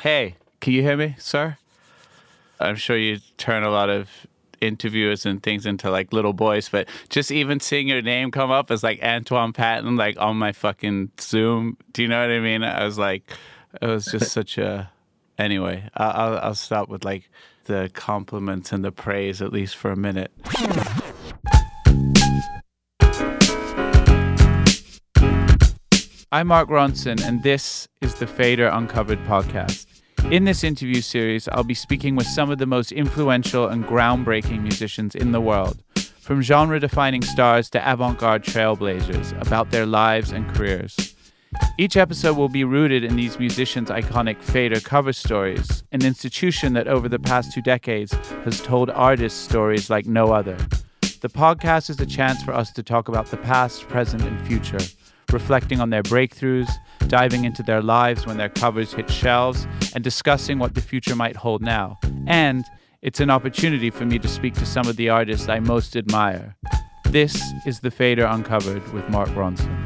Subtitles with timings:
[0.00, 1.58] Hey, can you hear me, sir?
[2.58, 4.08] I'm sure you turn a lot of
[4.62, 8.70] interviewers and things into like little boys, but just even seeing your name come up
[8.70, 12.64] as like Antoine Patton, like on my fucking Zoom, do you know what I mean?
[12.64, 13.30] I was like,
[13.82, 14.90] it was just such a.
[15.36, 17.28] Anyway, I'll, I'll stop with like
[17.64, 20.32] the compliments and the praise at least for a minute.
[26.32, 29.89] I'm Mark Ronson, and this is the Fader Uncovered podcast.
[30.28, 34.62] In this interview series, I'll be speaking with some of the most influential and groundbreaking
[34.62, 35.82] musicians in the world,
[36.20, 41.14] from genre defining stars to avant garde trailblazers, about their lives and careers.
[41.78, 46.86] Each episode will be rooted in these musicians' iconic Fader cover stories, an institution that
[46.86, 48.12] over the past two decades
[48.44, 50.56] has told artists stories like no other.
[51.22, 54.78] The podcast is a chance for us to talk about the past, present, and future
[55.32, 56.70] reflecting on their breakthroughs,
[57.08, 61.36] diving into their lives when their covers hit shelves, and discussing what the future might
[61.36, 61.98] hold now.
[62.26, 62.64] And
[63.02, 66.56] it's an opportunity for me to speak to some of the artists I most admire.
[67.06, 69.76] This is The Fader Uncovered with Mark Ronson.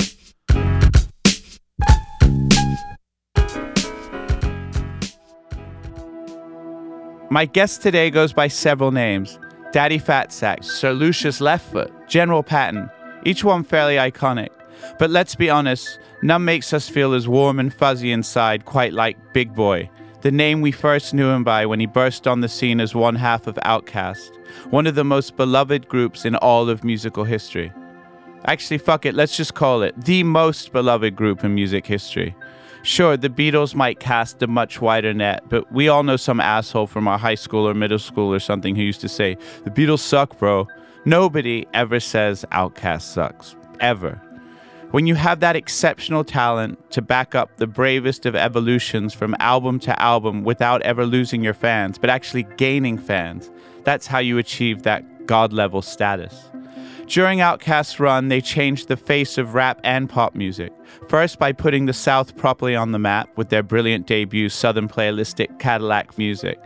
[7.31, 9.39] My guest today goes by several names
[9.73, 12.89] Daddy Fatsack, Sir Lucius Leftfoot, General Patton,
[13.25, 14.51] each one fairly iconic.
[14.99, 19.17] But let's be honest, none makes us feel as warm and fuzzy inside quite like
[19.33, 19.91] Big Boi,
[20.23, 23.15] the name we first knew him by when he burst on the scene as one
[23.15, 24.31] half of OutKast,
[24.71, 27.73] one of the most beloved groups in all of musical history.
[28.47, 32.35] Actually, fuck it, let's just call it the most beloved group in music history.
[32.85, 36.87] Sure, the Beatles might cast a much wider net, but we all know some asshole
[36.87, 40.01] from our high school or middle school or something who used to say, The Beatles
[40.01, 40.69] suck, bro.
[41.07, 43.57] Nobody ever says OutKast sucks.
[43.81, 44.20] Ever.
[44.90, 49.80] When you have that exceptional talent to back up the bravest of evolutions from album
[49.80, 53.50] to album without ever losing your fans, but actually gaining fans,
[53.83, 56.48] that's how you achieve that god level status.
[57.06, 60.72] During OutKast's run, they changed the face of rap and pop music.
[61.08, 65.58] First, by putting the South properly on the map with their brilliant debut, Southern Playalistic
[65.58, 66.58] Cadillac Music.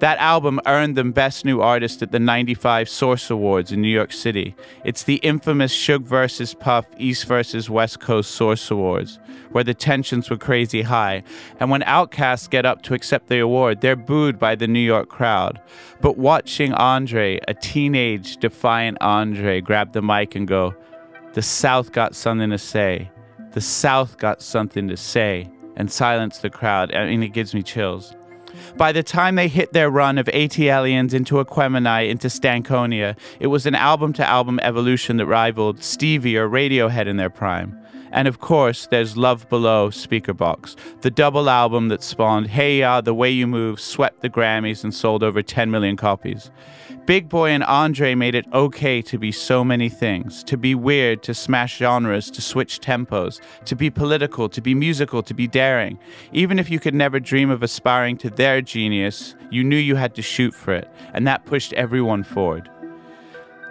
[0.00, 4.12] That album earned them Best New Artist at the 95 Source Awards in New York
[4.12, 4.54] City.
[4.84, 6.52] It's the infamous Suge vs.
[6.52, 7.70] Puff East vs.
[7.70, 9.18] West Coast Source Awards,
[9.52, 11.22] where the tensions were crazy high.
[11.60, 15.08] And when OutKasts get up to accept the award, they're booed by the New York
[15.08, 15.62] crowd.
[16.02, 20.74] But watching Andre, a teenage, defiant Andre, grab the mic and go,
[21.32, 23.10] The South got something to say.
[23.52, 25.50] The South got something to say.
[25.78, 26.94] And silence the crowd.
[26.94, 28.15] I mean, it gives me chills.
[28.76, 33.64] By the time they hit their run of ATLiens into Aquemini into Stankonia, it was
[33.64, 37.78] an album to album evolution that rivaled Stevie or Radiohead in their prime.
[38.12, 43.14] And of course, there's Love Below Speakerboxxx, the double album that spawned Hey Ya, The
[43.14, 46.50] Way You Move, swept the Grammys, and sold over 10 million copies.
[47.06, 51.22] Big Boi and Andre made it okay to be so many things to be weird,
[51.22, 56.00] to smash genres, to switch tempos, to be political, to be musical, to be daring.
[56.32, 60.16] Even if you could never dream of aspiring to their genius, you knew you had
[60.16, 62.68] to shoot for it, and that pushed everyone forward.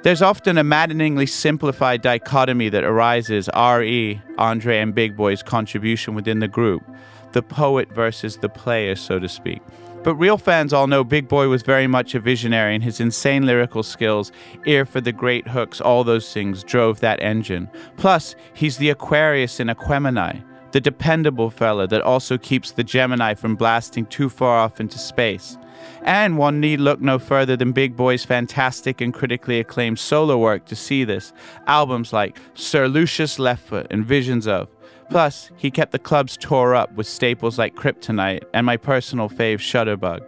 [0.05, 6.37] There's often a maddeningly simplified dichotomy that arises re Andre and Big Boi's contribution within
[6.37, 6.83] the group,
[7.31, 9.63] the poet versus the player, so to speak.
[10.03, 13.47] But real fans all know Big Boi was very much a visionary, and his insane
[13.47, 14.31] lyrical skills,
[14.67, 17.67] ear for the great hooks, all those things drove that engine.
[17.97, 20.43] Plus, he's the Aquarius in Aquemini,
[20.75, 25.57] the dependable fella that also keeps the Gemini from blasting too far off into space.
[26.01, 30.65] And one need look no further than Big Boi's fantastic and critically acclaimed solo work
[30.65, 31.31] to see this.
[31.65, 34.67] Albums like Sir Lucius Leftfoot and Visions of,
[35.09, 39.59] Plus, he kept the clubs tore up with staples like Kryptonite and my personal fave
[39.59, 40.25] Shutterbug.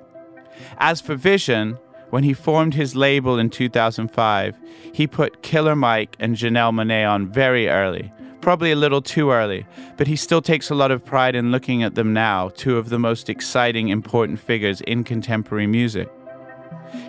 [0.77, 1.77] As for Vision,
[2.09, 4.57] when he formed his label in 2005,
[4.93, 8.13] he put Killer Mike and Janelle Monáe on very early,
[8.47, 9.65] probably a little too early,
[9.97, 12.87] but he still takes a lot of pride in looking at them now, two of
[12.87, 16.09] the most exciting, important figures in contemporary music.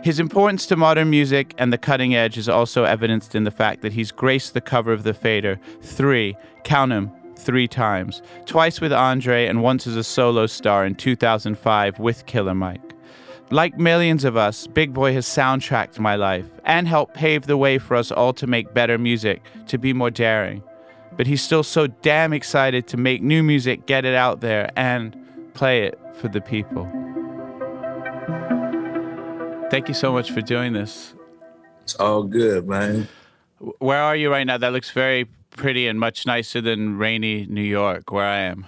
[0.03, 3.83] His importance to modern music and the cutting edge is also evidenced in the fact
[3.83, 8.93] that he's graced the cover of the Fader three, count 'em, three times twice with
[8.93, 12.95] Andre and once as a solo star in 2005 with Killer Mike.
[13.53, 17.79] Like millions of us, Big Boi has soundtracked my life and helped pave the way
[17.79, 20.65] for us all to make better music, to be more daring.
[21.19, 25.17] But he's still so damn excited to make new music, get it out there, and
[25.53, 26.85] play it for the people.
[29.69, 31.15] Thank you so much for doing this.
[31.83, 33.09] It's all good, man.
[33.79, 34.59] Where are you right now?
[34.59, 38.67] That looks very pretty and much nicer than rainy New York, where I am.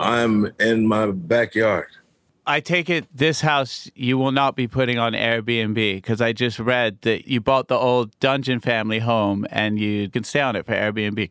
[0.00, 1.86] I'm in my backyard.
[2.44, 6.58] I take it this house you will not be putting on Airbnb because I just
[6.58, 10.66] read that you bought the old Dungeon family home and you can stay on it
[10.66, 11.30] for Airbnb.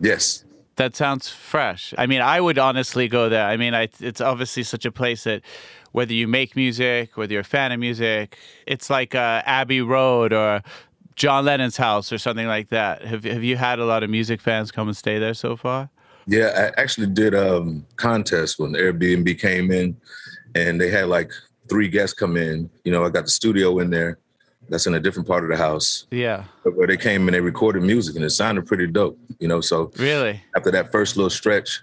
[0.00, 0.44] Yes.
[0.76, 1.94] That sounds fresh.
[1.96, 3.46] I mean, I would honestly go there.
[3.46, 5.42] I mean, I, it's obviously such a place that
[5.92, 8.36] whether you make music, whether you're a fan of music,
[8.66, 10.62] it's like uh, Abbey Road or
[11.14, 13.02] John Lennon's house or something like that.
[13.02, 15.90] Have, have you had a lot of music fans come and stay there so far?
[16.26, 19.96] Yeah, I actually did a um, contest when Airbnb came in
[20.54, 21.30] and they had like
[21.68, 22.70] three guests come in.
[22.84, 24.18] You know, I got the studio in there.
[24.68, 26.06] That's in a different part of the house.
[26.10, 26.44] Yeah.
[26.62, 29.18] Where they came and they recorded music and it sounded pretty dope.
[29.38, 31.82] You know, so really after that first little stretch,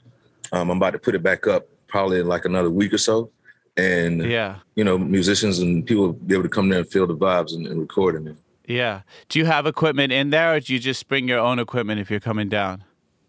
[0.51, 3.29] um, I'm about to put it back up probably in like another week or so.
[3.77, 7.15] And yeah, you know, musicians and people be able to come there and feel the
[7.15, 8.37] vibes and, and record in it.
[8.67, 9.01] Yeah.
[9.29, 12.09] Do you have equipment in there or do you just bring your own equipment if
[12.09, 12.83] you're coming down?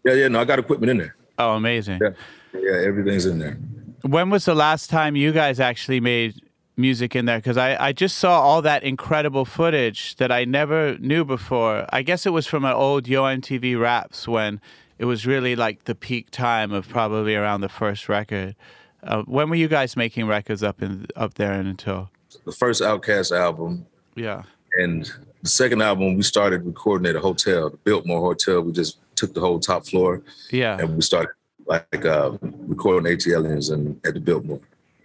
[0.05, 1.15] Yeah, yeah, no, I got equipment in there.
[1.37, 1.99] Oh, amazing.
[2.01, 2.09] Yeah,
[2.53, 3.57] yeah everything's in there.
[4.01, 6.41] When was the last time you guys actually made
[6.75, 7.37] music in there?
[7.37, 11.85] Because I, I just saw all that incredible footage that I never knew before.
[11.91, 14.59] I guess it was from an old Yo MTV Raps when
[14.97, 18.55] it was really like the peak time of probably around the first record.
[19.03, 22.09] Uh, when were you guys making records up in up there and until
[22.45, 23.85] the first OutKast album?
[24.15, 24.43] Yeah,
[24.79, 25.11] and
[25.41, 28.61] the second album we started recording at a hotel, the Biltmore Hotel.
[28.61, 30.21] We just took the whole top floor.
[30.51, 31.33] Yeah, and we started
[31.65, 34.61] like uh, recording ATLiens and at the Biltmore.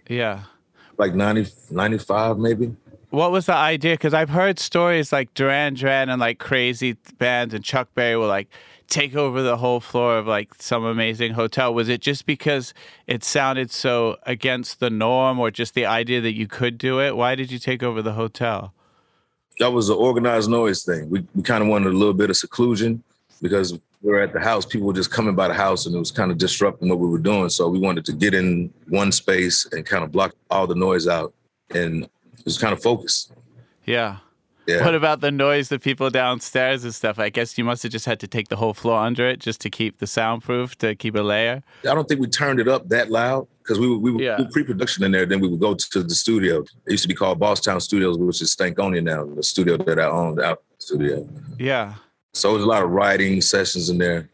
[0.07, 0.43] Yeah.
[0.99, 2.75] Like 90, 95 maybe.
[3.09, 3.95] What was the idea?
[3.95, 8.27] Because I've heard stories like Duran Duran and like crazy bands and Chuck Berry will
[8.27, 8.49] like
[8.87, 11.73] take over the whole floor of like some amazing hotel.
[11.73, 12.73] Was it just because
[13.07, 17.15] it sounded so against the norm or just the idea that you could do it?
[17.15, 18.73] Why did you take over the hotel?
[19.59, 21.09] That was an organized noise thing.
[21.09, 23.03] We, we kind of wanted a little bit of seclusion
[23.41, 25.99] because we were at the house, people were just coming by the house and it
[25.99, 27.49] was kind of disrupting what we were doing.
[27.49, 31.07] So we wanted to get in one space and kind of block all the noise
[31.07, 31.33] out
[31.73, 32.09] and
[32.43, 33.31] just kind of focus.
[33.85, 34.17] Yeah.
[34.67, 34.85] Yeah.
[34.85, 37.17] What about the noise, the people downstairs and stuff?
[37.17, 39.61] I guess you must have just had to take the whole floor under it just
[39.61, 41.63] to keep the soundproof, to keep a layer.
[41.81, 44.39] I don't think we turned it up that loud because we were, we were yeah.
[44.51, 45.25] pre-production in there.
[45.25, 46.59] Then we would go to the studio.
[46.59, 50.05] It used to be called Bosstown Studios, which is Stankonia now, the studio that I
[50.05, 51.27] owned, out studio.
[51.57, 51.95] Yeah.
[52.33, 54.29] So there's a lot of writing sessions in there.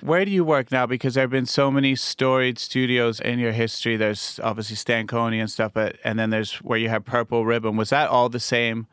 [0.00, 0.86] Where do you work now?
[0.86, 3.96] Because there have been so many storied studios in your history.
[3.96, 7.76] There's obviously Stankonia and stuff, but and then there's where you have Purple Ribbon.
[7.76, 8.88] Was that all the same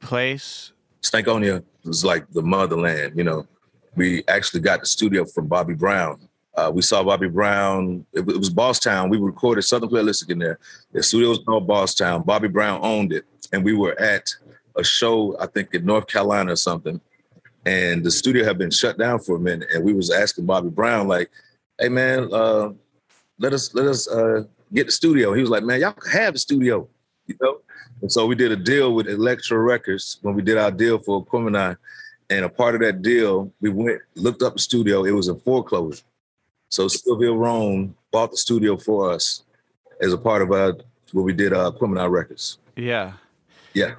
[0.00, 0.72] place?
[1.02, 3.12] Stankonia was like the motherland.
[3.14, 3.46] You know,
[3.94, 6.28] we actually got the studio from Bobby Brown.
[6.54, 8.06] Uh, we saw Bobby Brown.
[8.14, 9.10] It, it was Bosstown.
[9.10, 10.58] We recorded Southern Playalistic in there.
[10.92, 12.24] The studio was called Bosstown.
[12.24, 14.34] Bobby Brown owned it, and we were at
[14.76, 17.02] a show I think in North Carolina or something
[17.66, 19.68] and the studio had been shut down for a minute.
[19.74, 21.30] And we was asking Bobby Brown, like,
[21.78, 22.70] "Hey man, uh,
[23.38, 26.34] let us let us uh, get the studio." He was like, "Man, y'all can have
[26.34, 26.88] the studio,"
[27.26, 27.60] you know.
[28.02, 31.24] And so we did a deal with Elektra Records when we did our deal for
[31.24, 31.76] Aquemini.
[32.30, 35.04] And a part of that deal, we went looked up the studio.
[35.04, 36.02] It was in foreclosure.
[36.70, 39.42] So Sylvia Rhone bought the studio for us
[40.00, 40.72] as a part of uh,
[41.12, 42.58] what we did uh, Aquemini Records.
[42.76, 43.12] Yeah.
[43.74, 43.94] Yeah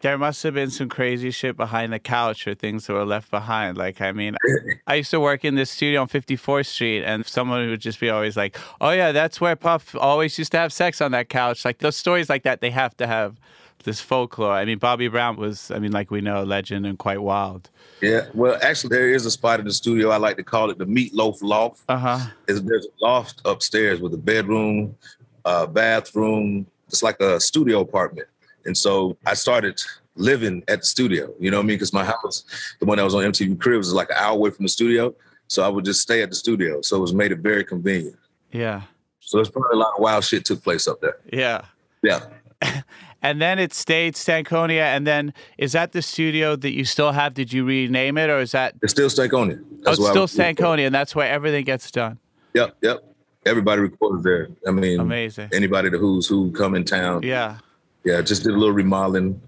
[0.00, 3.30] there must have been some crazy shit behind the couch or things that were left
[3.30, 3.76] behind.
[3.76, 4.36] Like, I mean,
[4.86, 8.10] I used to work in this studio on 54th Street, and someone would just be
[8.10, 11.64] always like, "Oh yeah, that's where Puff always used to have sex on that couch."
[11.64, 13.36] Like those stories like that, they have to have
[13.84, 14.52] this folklore.
[14.52, 17.70] I mean, Bobby Brown was, I mean, like we know, a legend and quite wild.
[18.00, 20.10] Yeah, well, actually, there is a spot in the studio.
[20.10, 21.82] I like to call it the Meatloaf Loft.
[21.88, 22.26] Uh huh.
[22.46, 24.96] There's a loft upstairs with a bedroom,
[25.44, 26.66] uh, bathroom.
[26.88, 28.28] It's like a studio apartment
[28.66, 29.80] and so I started
[30.16, 31.76] living at the studio, you know what I mean?
[31.76, 32.44] Because my house,
[32.80, 35.14] the one that was on MTV Cribs, is like an hour away from the studio.
[35.48, 36.80] So I would just stay at the studio.
[36.82, 38.16] So it was made it very convenient.
[38.50, 38.82] Yeah.
[39.20, 41.18] So there's probably a lot of wild shit took place up there.
[41.32, 41.62] Yeah.
[42.02, 42.20] Yeah.
[43.22, 44.82] and then it stayed Stankonia.
[44.82, 47.34] And then is that the studio that you still have?
[47.34, 48.74] Did you rename it or is that?
[48.82, 49.62] It's still Stankonia.
[49.82, 52.18] That's oh, it's still Stankonia, and that's where everything gets done.
[52.54, 53.04] Yep, yep.
[53.44, 54.48] Everybody records there.
[54.66, 55.50] I mean, amazing.
[55.52, 57.22] Anybody who's who come in town.
[57.22, 57.58] Yeah.
[58.06, 59.40] Yeah, just did a little remodeling.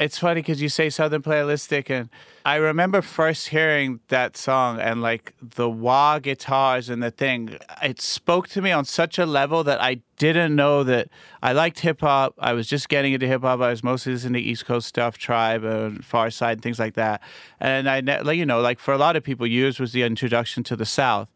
[0.00, 2.08] It's funny because you say Southern Playalistic, and
[2.46, 7.58] I remember first hearing that song and like the wah guitars and the thing.
[7.82, 11.10] It spoke to me on such a level that I didn't know that
[11.42, 12.34] I liked hip hop.
[12.38, 13.60] I was just getting into hip hop.
[13.60, 17.20] I was mostly listening to East Coast stuff, Tribe, and Pharcyde, and things like that.
[17.60, 20.62] And I, like you know, like for a lot of people, yours was the introduction
[20.64, 21.28] to the South.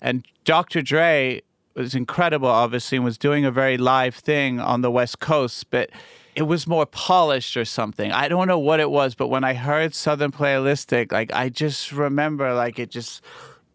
[0.00, 0.82] And Dr.
[0.82, 1.42] Dre
[1.78, 5.90] was incredible, obviously, and was doing a very live thing on the West Coast, but
[6.34, 8.12] it was more polished or something.
[8.12, 11.90] I don't know what it was, but when I heard Southern Playalistic, like I just
[11.92, 13.22] remember like it just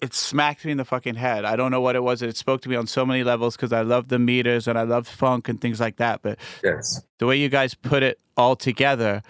[0.01, 1.45] it smacked me in the fucking head.
[1.45, 2.21] I don't know what it was.
[2.21, 4.83] It spoke to me on so many levels because I love the meters and I
[4.83, 6.21] love funk and things like that.
[6.21, 7.01] But Yes.
[7.19, 9.21] the way you guys put it all together,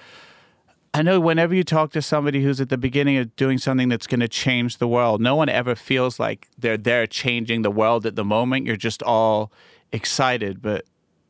[0.95, 4.05] I know whenever you talk to somebody who's at the beginning of doing something that's
[4.05, 8.05] going to change the world, no one ever feels like they're there changing the world
[8.05, 8.67] at the moment.
[8.67, 9.51] You're just all
[9.91, 10.85] excited, but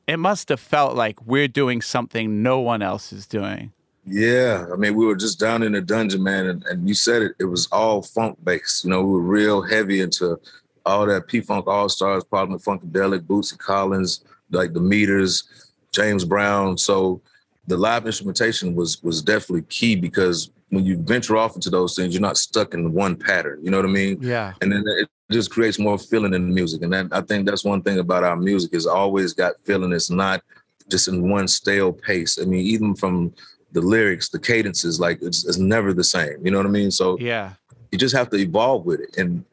[0.06, 3.72] it must have felt like we're doing something no one else is doing.
[4.06, 7.22] Yeah, I mean, we were just down in the dungeon, man, and, and you said
[7.22, 7.32] it.
[7.40, 8.84] It was all funk based.
[8.84, 10.38] You know, we were real heavy into
[10.86, 15.46] all that P Funk All Stars, Parliament Funkadelic, Bootsy Collins, like the Meters,
[15.94, 16.78] James Brown.
[16.78, 17.22] So
[17.68, 22.14] the live instrumentation was was definitely key because when you venture off into those things,
[22.14, 23.60] you're not stuck in one pattern.
[23.64, 24.18] You know what I mean?
[24.22, 24.54] Yeah.
[24.62, 26.82] and then it just creates more feeling in the music.
[26.82, 29.92] And that I think that's one thing about our music is always got feeling.
[29.94, 30.42] It's not
[30.90, 32.38] just in one stale pace.
[32.42, 33.34] I mean, even from
[33.72, 36.44] the lyrics, the cadences, like it's, it's never the same.
[36.44, 36.92] You know what I mean?
[36.92, 37.54] So Yeah.
[37.92, 39.18] you just have to evolve with it.
[39.18, 39.46] And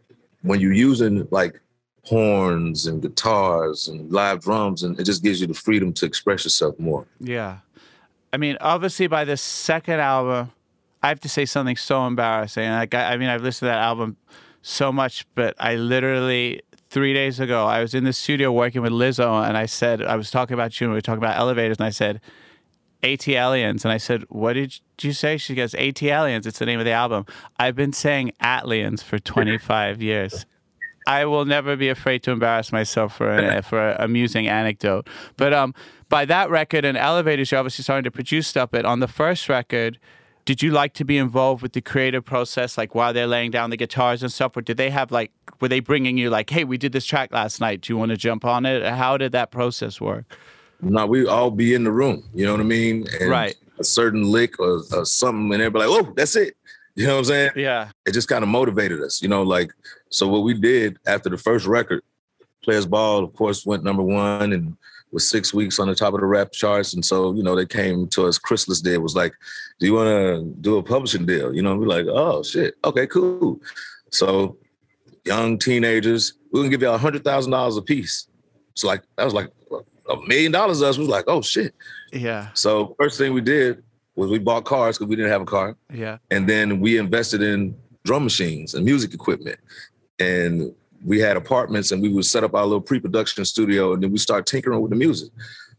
[0.43, 1.61] when you're using like
[2.05, 6.45] horns and guitars and live drums, and it just gives you the freedom to express
[6.45, 7.07] yourself more.
[7.21, 7.59] Yeah.
[8.33, 10.53] I mean, obviously, by the second album,
[11.03, 12.69] I have to say something so embarrassing.
[12.69, 14.17] Like, I, I mean, I've listened to that album
[14.63, 18.93] so much, but I literally three days ago I was in the studio working with
[18.93, 21.79] Lizzo, and I said I was talking about you, and we were talking about elevators,
[21.79, 22.21] and I said.
[23.03, 23.83] AT Aliens.
[23.87, 25.39] And I said, What did you say?
[25.39, 26.47] She goes, AT Aliens.
[26.47, 27.25] It's the name of the album.
[27.59, 30.45] I've been saying Atlians for 25 years.
[31.07, 35.09] I will never be afraid to embarrass myself for an, for an amusing anecdote.
[35.37, 35.75] But um,
[36.11, 38.71] by that record and Elevators, you're obviously starting to produce stuff.
[38.71, 39.99] But on the first record,
[40.45, 43.71] did you like to be involved with the creative process, like while they're laying down
[43.71, 44.57] the guitars and stuff?
[44.57, 47.33] Or did they have like, were they bringing you like, hey, we did this track
[47.33, 47.83] last night.
[47.83, 48.85] Do you want to jump on it?
[48.85, 50.25] How did that process work?
[50.83, 52.25] No, we all be in the room.
[52.35, 53.07] You know what I mean?
[53.21, 53.55] And Right.
[53.79, 56.55] A certain lick or, or something, and everybody like, "Oh, that's it."
[56.97, 57.51] You know what I'm saying?
[57.57, 57.91] Yeah.
[58.05, 59.73] it just kind of motivated us, you know, like
[60.11, 62.03] so what we did after the first record,
[62.63, 64.77] Players Ball, of course, went number one and
[65.13, 66.95] was six weeks on the top of the rap charts.
[66.95, 69.33] And so, you know, they came to us, Chrysalis did, was like,
[69.79, 71.55] Do you want to do a publishing deal?
[71.55, 73.61] You know, we're like, oh shit, okay, cool.
[74.11, 74.57] So
[75.25, 78.29] young teenagers, we're gonna give y'all a hundred thousand dollars a piece.
[78.75, 79.51] So like that was like
[80.09, 80.97] a million dollars us.
[80.97, 81.75] We was like, oh shit.
[82.13, 82.49] Yeah.
[82.55, 83.83] So first thing we did
[84.17, 86.19] was we bought cars because we didn't have a car Yeah.
[86.31, 87.75] and then we invested in
[88.05, 89.59] drum machines and music equipment
[90.19, 94.11] and we had apartments and we would set up our little pre-production studio and then
[94.11, 95.31] we start tinkering with the music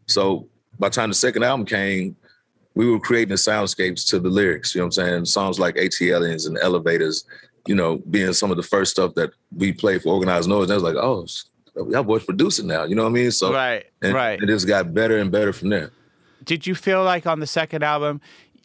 [0.06, 0.46] so
[0.78, 2.16] by the time the second album came
[2.74, 5.76] we were creating the soundscapes to the lyrics you know what i'm saying songs like
[5.76, 7.24] ATLiens and elevators
[7.66, 10.72] you know being some of the first stuff that we played for organized noise and
[10.72, 11.26] i was like oh
[11.90, 13.86] y'all boy's producing now you know what i mean so right.
[14.02, 14.42] and right.
[14.42, 15.90] it just got better and better from there
[16.44, 18.20] did you feel like on the second album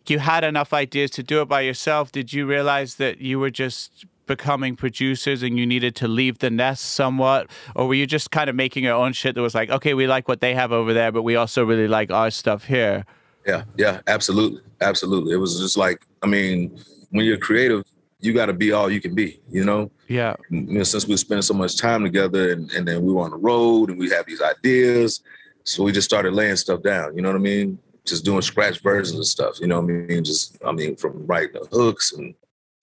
[0.09, 2.11] you had enough ideas to do it by yourself?
[2.11, 6.50] Did you realize that you were just becoming producers and you needed to leave the
[6.50, 7.50] nest somewhat?
[7.75, 10.05] Or were you just kind of making your own shit that was like, okay, we
[10.05, 13.05] like what they have over there, but we also really like our stuff here?
[13.46, 14.62] Yeah, yeah, absolutely.
[14.81, 15.34] Absolutely.
[15.34, 16.77] It was just like, I mean,
[17.12, 17.84] when you're creative,
[18.19, 19.91] you got to be all you can be, you know?
[20.07, 20.36] Yeah.
[20.50, 23.31] You know, since we spent so much time together and, and then we were on
[23.31, 25.22] the road and we have these ideas.
[25.63, 27.77] So we just started laying stuff down, you know what I mean?
[28.05, 30.24] Just doing scratch versions of stuff, you know what I mean?
[30.24, 32.34] Just, I mean, from writing the hooks and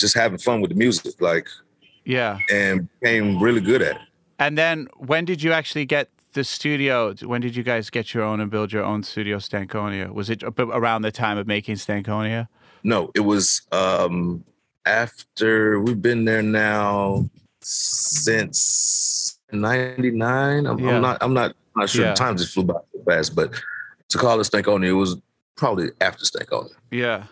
[0.04, 1.48] just having fun with the music, like,
[2.04, 2.38] Yeah.
[2.52, 4.02] and became really good at it.
[4.38, 7.14] And then when did you actually get the studio?
[7.22, 10.12] When did you guys get your own and build your own studio, Stankonia?
[10.12, 12.48] Was it around the time of making Stankonia?
[12.82, 14.44] No, it was um
[14.84, 17.24] after we've been there now
[17.62, 20.66] since '99.
[20.66, 20.96] I'm, Yeah.
[20.96, 21.18] I'm not.
[21.22, 21.50] I'm not.
[21.74, 22.04] I'm not sure.
[22.06, 22.14] Yeah.
[22.14, 23.34] Time just flew by so fast.
[23.34, 23.54] But
[24.10, 25.16] to call it Stankonia, it was
[25.56, 26.74] probably after Stankonia.
[26.90, 27.24] Yeah.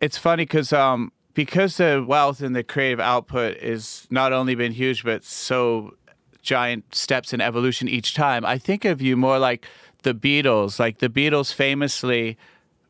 [0.00, 4.72] It's funny because um because the wealth and the creative output is not only been
[4.72, 5.94] huge but so
[6.42, 8.44] giant steps in evolution each time.
[8.44, 9.66] I think of you more like
[10.02, 10.78] the Beatles.
[10.78, 12.38] Like the Beatles famously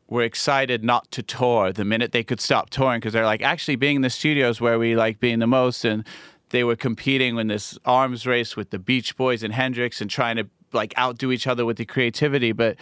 [0.07, 3.77] were excited not to tour the minute they could stop touring because they're like actually
[3.77, 6.05] being in the studios where we like being the most and
[6.49, 10.35] they were competing in this arms race with the Beach Boys and Hendrix and trying
[10.35, 12.75] to like outdo each other with the creativity but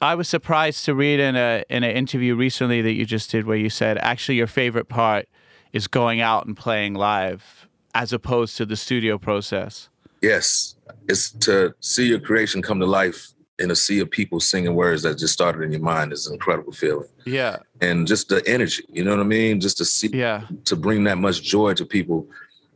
[0.00, 3.46] I was surprised to read in a in an interview recently that you just did
[3.46, 5.28] where you said actually your favorite part
[5.72, 9.88] is going out and playing live as opposed to the studio process.
[10.22, 10.76] Yes,
[11.08, 15.02] it's to see your creation come to life in a sea of people singing words
[15.02, 17.08] that just started in your mind is an incredible feeling.
[17.24, 17.56] Yeah.
[17.80, 19.60] And just the energy, you know what I mean?
[19.60, 20.46] Just to see, Yeah.
[20.66, 22.28] to bring that much joy to people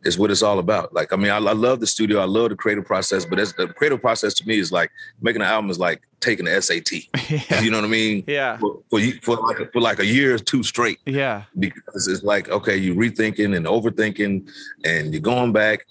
[0.05, 0.93] is what it's all about.
[0.95, 2.21] Like, I mean, I, I love the studio.
[2.21, 4.91] I love the creative process, but that's, the creative process to me is like
[5.21, 6.93] making an album is like taking the SAT.
[7.31, 7.61] Yeah.
[7.63, 8.25] You know what I mean?
[8.27, 8.57] Yeah.
[8.59, 11.45] For, for, you- for, like, for like a year or two straight Yeah.
[11.59, 14.51] because it's like okay you're rethinking and overthinking
[14.85, 15.87] and you're going back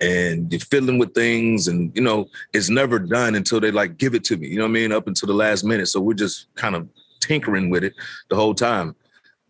[0.00, 4.14] and you're fiddling with things and you know it's never done until they like give
[4.14, 6.12] it to me you know what i mean up until the last minute so we're
[6.12, 6.88] just kind of
[7.20, 7.94] tinkering with it
[8.28, 8.94] the whole time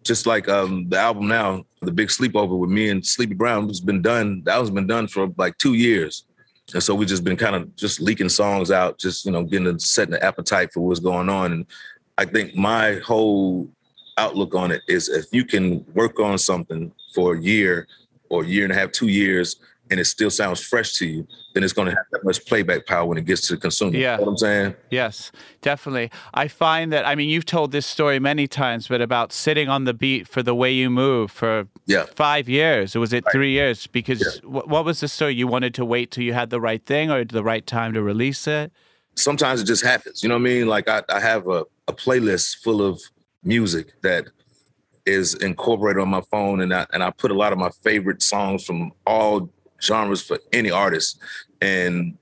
[0.02, 3.80] just like um the album now the big sleepover with me and sleepy brown has
[3.80, 6.24] been done that was been done for like two years.
[6.72, 9.72] And so we've just been kind of just leaking songs out just you know getting
[9.72, 11.52] the setting the appetite for what's going on.
[11.52, 11.66] And
[12.16, 13.68] i think my whole
[14.16, 17.86] outlook on it is if you can work on something for a year
[18.28, 19.56] or a year and a half, two years,
[19.94, 22.84] and it still sounds fresh to you, then it's going to have that much playback
[22.84, 23.96] power when it gets to the consumer.
[23.96, 24.14] Yeah.
[24.14, 24.74] You know what I'm saying?
[24.90, 25.30] Yes,
[25.62, 26.10] definitely.
[26.34, 29.84] I find that, I mean, you've told this story many times, but about sitting on
[29.84, 32.06] the beat for the way you move for Yeah.
[32.16, 33.86] five years, or was it three years?
[33.86, 35.34] Because wh- what was the story?
[35.34, 38.02] You wanted to wait till you had the right thing or the right time to
[38.02, 38.72] release it?
[39.14, 40.24] Sometimes it just happens.
[40.24, 40.66] You know what I mean?
[40.66, 43.00] Like I, I have a, a playlist full of
[43.44, 44.26] music that
[45.06, 48.22] is incorporated on my phone, and I and I put a lot of my favorite
[48.22, 49.50] songs from all
[49.84, 51.18] genres for any artist.
[51.60, 52.16] And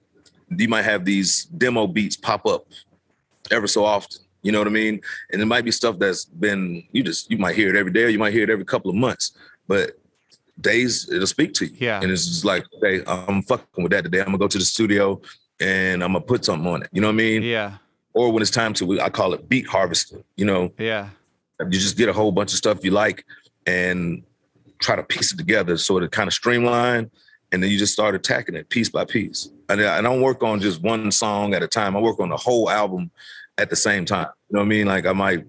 [0.49, 2.67] you might have these demo beats pop up
[3.51, 4.23] ever so often.
[4.43, 5.01] You know what I mean?
[5.33, 8.05] And it might be stuff that's been you just you might hear it every day,
[8.05, 9.33] or you might hear it every couple of months,
[9.69, 9.93] but
[10.61, 11.77] days it'll speak to you.
[11.79, 12.01] Yeah.
[12.01, 14.21] And it's just like, okay, I'm fucking with that today.
[14.21, 15.21] I'm gonna go to the studio
[15.61, 16.91] and I'm gonna put something on it.
[16.93, 17.43] You know what I mean?
[17.43, 17.77] Yeah,
[18.15, 20.25] Or when it's time to, I call it beat harvesting.
[20.37, 21.11] You know, yeah,
[21.61, 23.25] you just get a whole bunch of stuff you like
[23.67, 24.25] and
[24.81, 27.11] try to piece it together so it kind of streamline
[27.53, 29.51] and then you just start attacking it piece by piece.
[29.69, 31.97] And I, I don't work on just one song at a time.
[31.97, 33.11] I work on the whole album
[33.59, 34.29] at the same time.
[34.49, 34.87] You know what i mean?
[34.87, 35.45] Like i might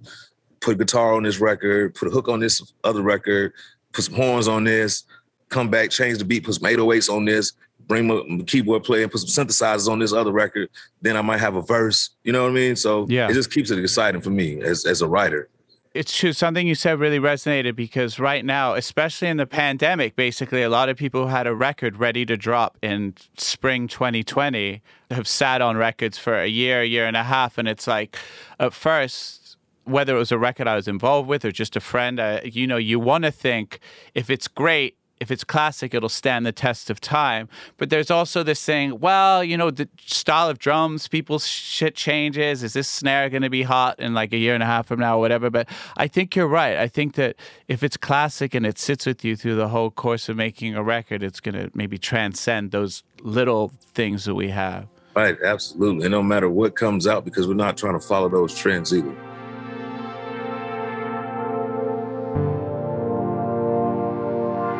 [0.60, 3.52] put guitar on this record put a hook on this other record
[3.92, 5.04] put some horns on this
[5.50, 7.52] come back change the beat put some 808s on this
[7.86, 10.70] bring my, my keyboard player and put some synthesizers on this other record.
[11.02, 12.12] Then i might have a verse.
[12.24, 12.76] You know what i mean?
[12.76, 13.30] So Yeah.
[13.30, 15.50] it just keeps it exciting for me as, as a writer
[15.94, 16.34] it's true.
[16.34, 20.90] Something you said really resonated because right now, especially in the pandemic, basically a lot
[20.90, 25.78] of people who had a record ready to drop in spring 2020 have sat on
[25.78, 27.60] records for a year, a year and a half.
[27.60, 28.18] And it's like,
[28.60, 32.20] at first, whether it was a record I was involved with or just a friend,
[32.20, 33.80] uh, you know, you want to think
[34.16, 37.48] if it's great, if it's classic, it'll stand the test of time.
[37.78, 42.62] But there's also this thing, well, you know, the style of drums, people's shit changes.
[42.62, 45.00] Is this snare going to be hot in like a year and a half from
[45.00, 45.50] now or whatever?
[45.50, 46.78] But I think you're right.
[46.78, 47.38] I think that
[47.70, 50.84] if it's classic and it sits with you through the whole course of making a
[50.84, 54.88] record, it's going to maybe transcend those little things that we have.
[55.16, 56.06] Right, absolutely.
[56.06, 59.16] And no matter what comes out, because we're not trying to follow those trends either.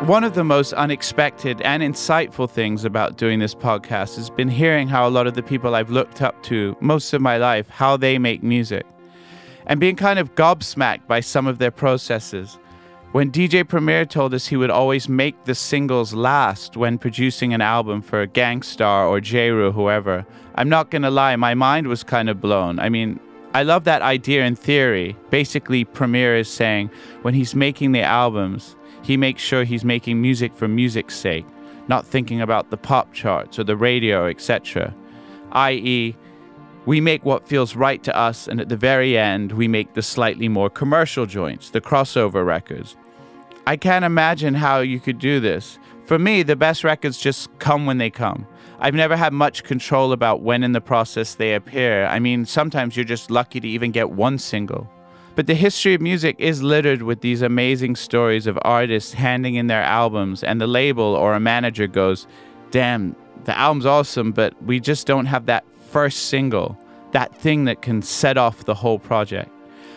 [0.06, 4.86] One of the most unexpected and insightful things about doing this podcast has been hearing
[4.86, 7.96] how a lot of the people I've looked up to most of my life, how
[7.96, 8.84] they make music,
[9.64, 12.58] and being kind of gobsmacked by some of their processes.
[13.12, 17.62] When DJ Premier told us he would always make the singles last when producing an
[17.62, 22.04] album for a Gang Starr or Jeru, whoever, I'm not gonna lie, my mind was
[22.04, 22.78] kind of blown.
[22.78, 23.18] I mean,
[23.54, 25.16] I love that idea in theory.
[25.30, 26.90] Basically, Premier is saying
[27.22, 31.46] when he's making the albums, he makes sure he's making music for music's sake,
[31.88, 34.94] not thinking about the pop charts or the radio, etc.
[35.52, 36.16] I.e.,
[36.86, 40.02] we make what feels right to us, and at the very end, we make the
[40.02, 42.96] slightly more commercial joints, the crossover records.
[43.66, 45.78] I can't imagine how you could do this.
[46.06, 48.46] For me, the best records just come when they come.
[48.78, 52.06] I've never had much control about when in the process they appear.
[52.06, 54.90] I mean, sometimes you're just lucky to even get one single.
[55.34, 59.66] But the history of music is littered with these amazing stories of artists handing in
[59.66, 62.28] their albums, and the label or a manager goes,
[62.70, 66.78] Damn, the album's awesome, but we just don't have that first single,
[67.12, 69.50] that thing that can set off the whole project.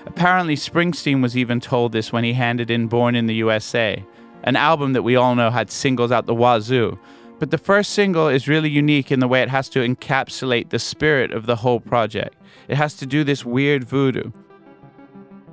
[0.08, 4.04] Apparently, Springsteen was even told this when he handed in Born in the USA,
[4.43, 6.97] an album that we all know had singles out the wazoo.
[7.39, 10.80] But the first single is really unique in the way it has to encapsulate the
[10.80, 12.36] spirit of the whole project.
[12.67, 14.32] It has to do this weird voodoo.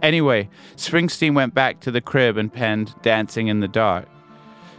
[0.05, 4.07] Anyway, Springsteen went back to the crib and penned Dancing in the Dark.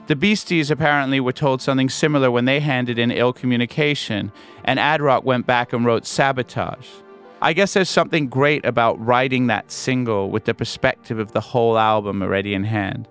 [0.06, 4.32] The Beasties apparently were told something similar when they handed in Ill Communication,
[4.66, 6.88] and Ad Rock went back and wrote Sabotage.
[7.42, 11.80] I guess there's something great about writing that single with the perspective of the whole
[11.80, 13.08] album already in hand.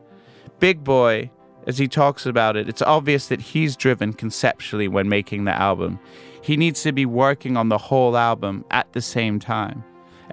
[0.61, 1.33] Big Boi,
[1.66, 5.98] as he talks about it, it's obvious that he's driven conceptually when making the album.
[6.42, 9.83] He needs to be working on the whole album at the same time.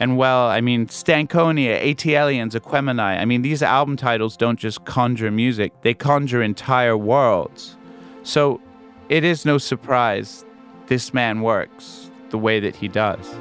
[0.01, 5.29] And well, I mean, Stankonia, ATLiens, Aquemini, I mean, these album titles don't just conjure
[5.29, 7.77] music, they conjure entire worlds.
[8.23, 8.59] So
[9.09, 10.43] it is no surprise
[10.87, 13.31] this man works the way that he does.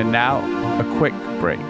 [0.00, 0.38] And now,
[0.80, 1.60] a quick break.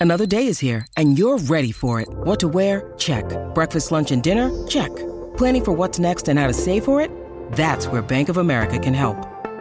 [0.00, 2.08] Another day is here, and you're ready for it.
[2.08, 2.94] What to wear?
[2.96, 3.26] Check.
[3.54, 4.48] Breakfast, lunch, and dinner?
[4.68, 4.90] Check.
[5.36, 7.10] Planning for what's next and how to save for it?
[7.52, 9.33] That's where Bank of America can help.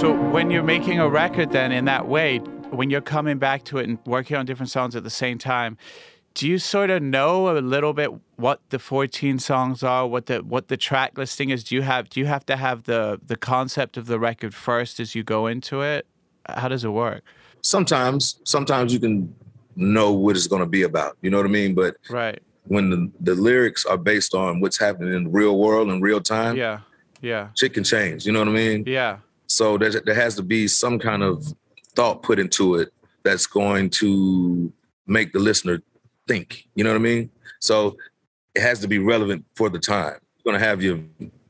[0.00, 2.38] So when you're making a record, then in that way,
[2.70, 5.76] when you're coming back to it and working on different songs at the same time,
[6.34, 10.38] do you sort of know a little bit what the 14 songs are, what the
[10.44, 11.64] what the track listing is?
[11.64, 15.00] Do you have do you have to have the the concept of the record first
[15.00, 16.06] as you go into it?
[16.48, 17.22] How does it work?
[17.62, 19.34] Sometimes, sometimes you can
[19.74, 21.16] know what it's going to be about.
[21.22, 21.74] You know what I mean?
[21.74, 22.40] But Right.
[22.68, 26.20] when the, the lyrics are based on what's happening in the real world in real
[26.20, 26.80] time, Yeah.
[27.20, 27.48] Yeah.
[27.56, 28.26] shit can change.
[28.26, 28.84] You know what I mean?
[28.86, 29.18] Yeah.
[29.48, 31.52] So there, there has to be some kind of
[31.94, 32.92] thought put into it
[33.24, 34.72] that's going to
[35.06, 35.82] make the listener
[36.26, 36.68] think.
[36.74, 37.30] You know what I mean?
[37.60, 37.96] So
[38.54, 40.16] it has to be relevant for the time.
[40.44, 41.00] You're gonna have your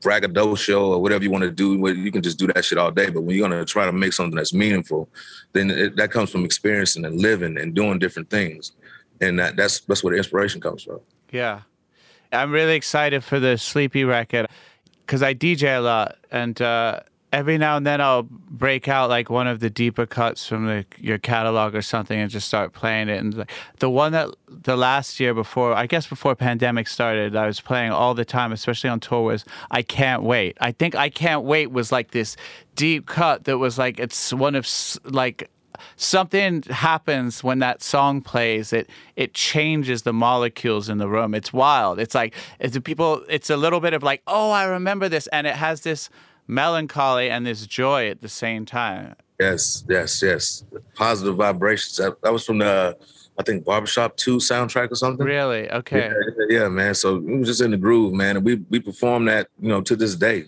[0.01, 1.75] braggadocio or whatever you want to do.
[1.93, 3.09] You can just do that shit all day.
[3.09, 5.09] But when you're gonna try to make something that's meaningful,
[5.53, 8.71] then it, that comes from experiencing and living and doing different things,
[9.21, 10.99] and that, that's that's where the inspiration comes from.
[11.31, 11.61] Yeah.
[12.31, 14.47] I'm really excited for the Sleepy record
[15.05, 16.99] because I DJ a lot and uh,
[17.31, 20.85] every now and then I'll break out like one of the deeper cuts from the,
[20.97, 23.21] your catalog or something and just start playing it.
[23.21, 23.45] And
[23.79, 27.91] the one that the last year before, I guess before pandemic started, I was playing
[27.91, 30.57] all the time, especially on tour, was I Can't Wait.
[30.59, 32.35] I think I Can't Wait was like this
[32.75, 34.67] deep cut that was like, it's one of
[35.03, 35.49] like,
[35.95, 41.53] something happens when that song plays it it changes the molecules in the room it's
[41.53, 45.27] wild it's like it's people it's a little bit of like oh i remember this
[45.27, 46.09] and it has this
[46.49, 50.65] melancholy and this joy at the same time Yes, yes, yes.
[50.95, 51.95] Positive vibrations.
[51.95, 52.97] That, that was from the,
[53.39, 55.25] I think, Barbershop 2 soundtrack or something.
[55.25, 56.11] really okay
[56.49, 56.93] Yeah, yeah, man.
[56.93, 58.35] So we was just in the groove, man.
[58.35, 60.45] And we we perform that, you know, to this day.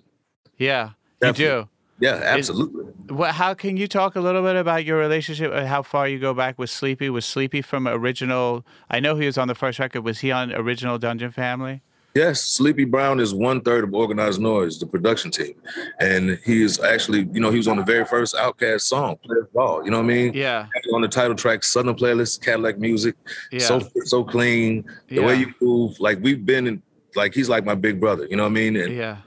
[0.58, 0.90] yeah
[1.24, 1.70] you do
[2.02, 2.84] Yeah, absolutely.
[3.16, 6.20] what, how can you talk a little bit about your relationship and how far you
[6.20, 9.80] go back with sleepy was sleepy from original i know he was on the first
[9.80, 11.82] record was he on original dungeon family
[12.14, 15.54] Yes, Sleepy Brown is one third of Organized Noise, the production team,
[16.00, 19.48] and he is actually, you know, he was on the very first OutKast song, "Players
[19.54, 20.34] Ball." You know what I mean?
[20.34, 23.16] yeah On the title track, Southern Playlist, Cadillac Music,
[23.52, 24.84] yeah so so clean.
[25.08, 26.82] The way you move, like we've been in,
[27.16, 28.28] like he's like my big brother.
[28.30, 28.76] You know what I mean?
[28.76, 29.18] And yeah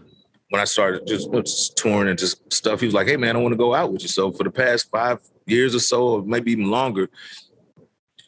[0.54, 3.40] when I started just, just touring and just stuff, he was like, "Hey man, I
[3.40, 6.22] want to go out with you." So for the past five years or so, or
[6.22, 7.08] maybe even longer,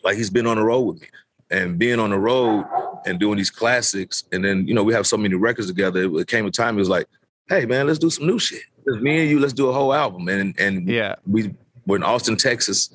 [0.02, 1.08] like he's been on the road with me,
[1.50, 2.64] and being on the road
[3.06, 6.04] and doing these classics, and then you know we have so many records together.
[6.18, 7.06] It came a time it was like,
[7.48, 8.62] "Hey man, let's do some new shit.
[8.86, 11.54] Just me and you, let's do a whole album." And and yeah we
[11.86, 12.90] were in Austin, Texas,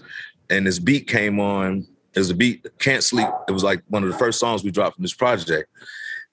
[0.50, 1.88] and this beat came on.
[2.14, 3.28] It was a beat, Can't Sleep.
[3.48, 5.70] It was like one of the first songs we dropped from this project.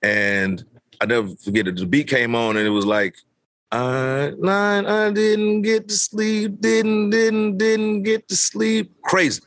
[0.03, 0.65] And
[1.01, 1.77] I never forget it.
[1.77, 3.15] The beat came on and it was like,
[3.71, 8.91] I nine, I didn't get to sleep, didn't, didn't, didn't get to sleep.
[9.03, 9.43] Crazy.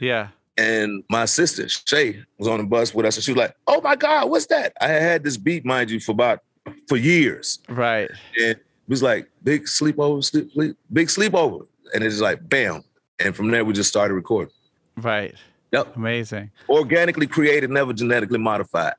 [0.00, 3.54] yeah And my sister, Shay, was on the bus with us, and she was like,
[3.66, 4.72] Oh my God, what's that?
[4.80, 6.42] I had this beat, mind you, for about
[6.88, 7.58] for years.
[7.68, 11.66] right And it was like big sleepover, sleep, sleep, big sleepover.
[11.94, 12.82] And it's like bam.
[13.20, 14.52] And from there we just started recording.
[14.96, 15.34] right
[15.72, 15.96] Yep.
[15.96, 18.94] amazing Organically created, never genetically modified.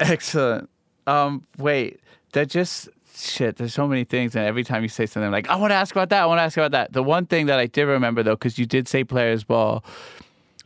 [0.00, 0.68] Excellent.
[1.06, 2.00] Um, wait,
[2.32, 3.56] that just shit.
[3.56, 5.74] There's so many things, and every time you say something, I'm like I want to
[5.76, 6.22] ask about that.
[6.22, 6.92] I want to ask about that.
[6.92, 9.84] The one thing that I did remember though, because you did say players ball,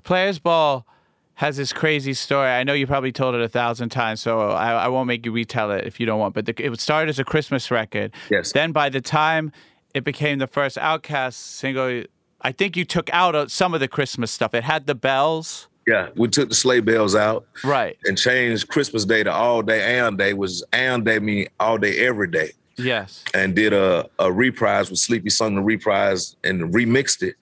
[0.05, 0.87] Players Ball
[1.35, 2.49] has this crazy story.
[2.49, 5.33] I know you probably told it a thousand times, so I, I won't make you
[5.33, 6.35] retell it if you don't want.
[6.35, 8.12] But the, it started as a Christmas record.
[8.31, 8.53] Yes.
[8.53, 9.51] Then by the time
[9.95, 12.05] it became the first OutKast single,
[12.40, 14.55] I think you took out uh, some of the Christmas stuff.
[14.55, 15.69] It had the bells.
[15.87, 17.99] Yeah, we took the sleigh bells out Right.
[18.05, 21.99] and changed Christmas Day to all day and day, was and day mean all day
[22.07, 22.53] every day.
[22.77, 23.23] Yes.
[23.35, 27.37] and did a, a reprise with Sleepy sung the reprise and remixed it.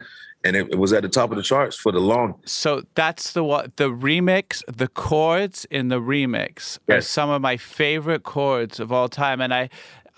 [0.45, 2.35] And it, it was at the top of the charts for the long.
[2.45, 7.57] So that's the what the remix, the chords in the remix are some of my
[7.57, 9.69] favorite chords of all time, and I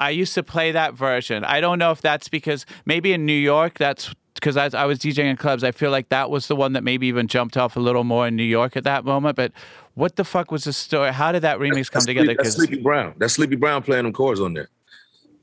[0.01, 1.45] I used to play that version.
[1.45, 4.99] I don't know if that's because maybe in New York that's because I, I was
[4.99, 5.63] DJing in clubs.
[5.63, 8.27] I feel like that was the one that maybe even jumped off a little more
[8.27, 9.37] in New York at that moment.
[9.37, 9.53] But
[9.95, 11.13] what the fuck was the story?
[11.13, 12.35] How did that remix come That's together?
[12.37, 13.15] That's Sleepy Brown.
[13.17, 14.69] That's Sleepy Brown playing them chords on there.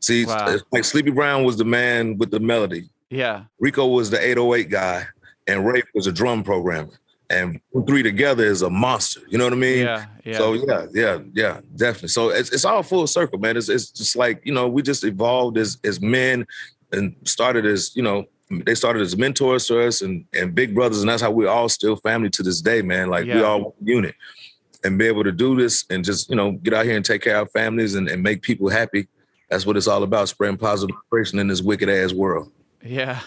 [0.01, 0.49] See, Wow.
[0.49, 2.89] it's like Sleepy Brown was the man with the melody.
[3.11, 5.05] Yeah, Rico was the 808 guy,
[5.47, 6.97] and Rafe was a drum programmer.
[7.29, 9.21] And three together is a monster.
[9.29, 9.85] You know what I mean?
[9.85, 10.37] yeah, yeah.
[10.37, 12.09] So yeah, yeah, yeah, definitely.
[12.09, 13.55] So it's it's all full circle, man.
[13.55, 16.45] It's it's just like you know we just evolved as as men
[16.91, 18.25] and started as you know
[18.65, 21.69] they started as mentors to us and and big brothers, and that's how we're all
[21.69, 23.09] still family to this day, man.
[23.09, 24.15] Like we all unit,
[24.83, 27.21] and be able to do this and just you know get out here and take
[27.21, 29.07] care of families and, and make people happy.
[29.49, 32.51] That's what it's all about, spreading positive vibration in this wicked ass world.
[32.83, 33.21] Yeah.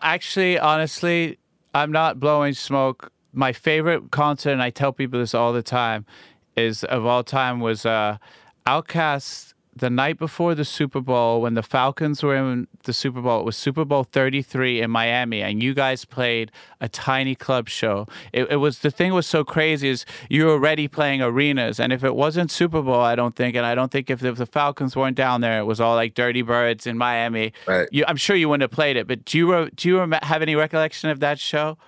[0.00, 1.38] Actually, honestly,
[1.74, 3.10] I'm not blowing smoke.
[3.32, 6.06] My favorite concert, and I tell people this all the time,
[6.56, 8.18] is of all time was uh,
[8.66, 13.40] OutKast the night before the Super Bowl when the Falcons were in the Super Bowl.
[13.40, 18.06] It was Super Bowl 33 in Miami, and you guys played a tiny club show.
[18.32, 21.92] It, it was the thing was so crazy is you were already playing arenas, and
[21.92, 24.46] if it wasn't Super Bowl, I don't think, and I don't think if, if the
[24.46, 27.52] Falcons weren't down there, it was all like Dirty Birds in Miami.
[27.66, 27.88] Right.
[27.90, 30.42] You, I'm sure you wouldn't have played it, but do you re- do you have
[30.42, 31.78] any recollection of that show?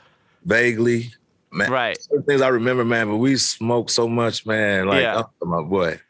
[0.44, 1.12] Vaguely,
[1.57, 1.71] man.
[1.71, 2.01] Right.
[2.01, 3.09] Certain things I remember, man.
[3.09, 4.87] But we smoked so much, man.
[4.87, 5.23] Like, Yeah.
[5.42, 6.01] oh, my boy.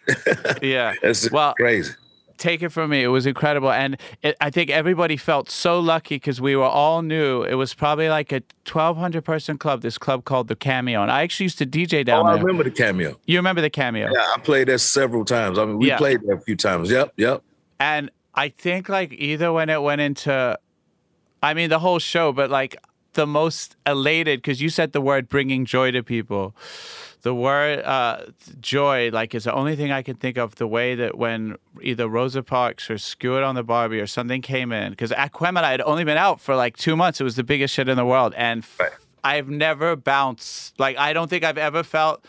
[0.63, 0.95] Yeah.
[1.03, 1.93] That's Well, crazy.
[2.39, 6.17] take it from me, it was incredible, and it, I think everybody felt so lucky
[6.17, 7.43] because we were all new.
[7.43, 9.81] It was probably like a 1,200 person club.
[9.81, 12.63] This club called the Cameo, and I actually used to DJ Oh, down I remember
[12.65, 13.17] the cameo.
[13.27, 14.11] You remember the Cameo?
[14.15, 15.59] Yeah, I played there several times.
[15.59, 15.97] I mean, we Yeah.
[15.97, 16.91] played there a few times.
[16.91, 17.43] Yep, yep.
[17.81, 20.59] And I think like either when it went into,
[21.43, 22.77] I mean the whole show, but like
[23.17, 26.55] the most elated because you said the word bringing joy to people.
[27.23, 28.27] The word uh,
[28.61, 30.55] joy, like, is the only thing I can think of.
[30.55, 34.41] The way that when either Rosa Parks or Skew It on the Bar-B or something
[34.43, 37.21] came in, because Aquemini had only been out for like two months.
[37.21, 38.93] It was the biggest shit in the world, and f- Right.
[39.25, 40.79] I've never bounced.
[40.79, 42.25] Like, I don't think I've ever felt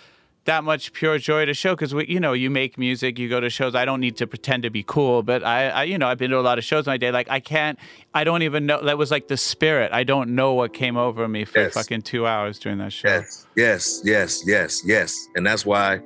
[0.47, 3.49] that much pure joy to show because you know you make music you go to
[3.49, 6.17] shows i don't need to pretend to be cool but I, I you know i've
[6.17, 7.77] been to a lot of shows my day like i can't
[8.13, 11.27] i don't even know that was like the spirit i don't know what came over
[11.27, 11.73] me for Yes.
[11.73, 15.27] fucking two hours during that show Yes, yes, yes, yes, yes.
[15.35, 15.99] And that's why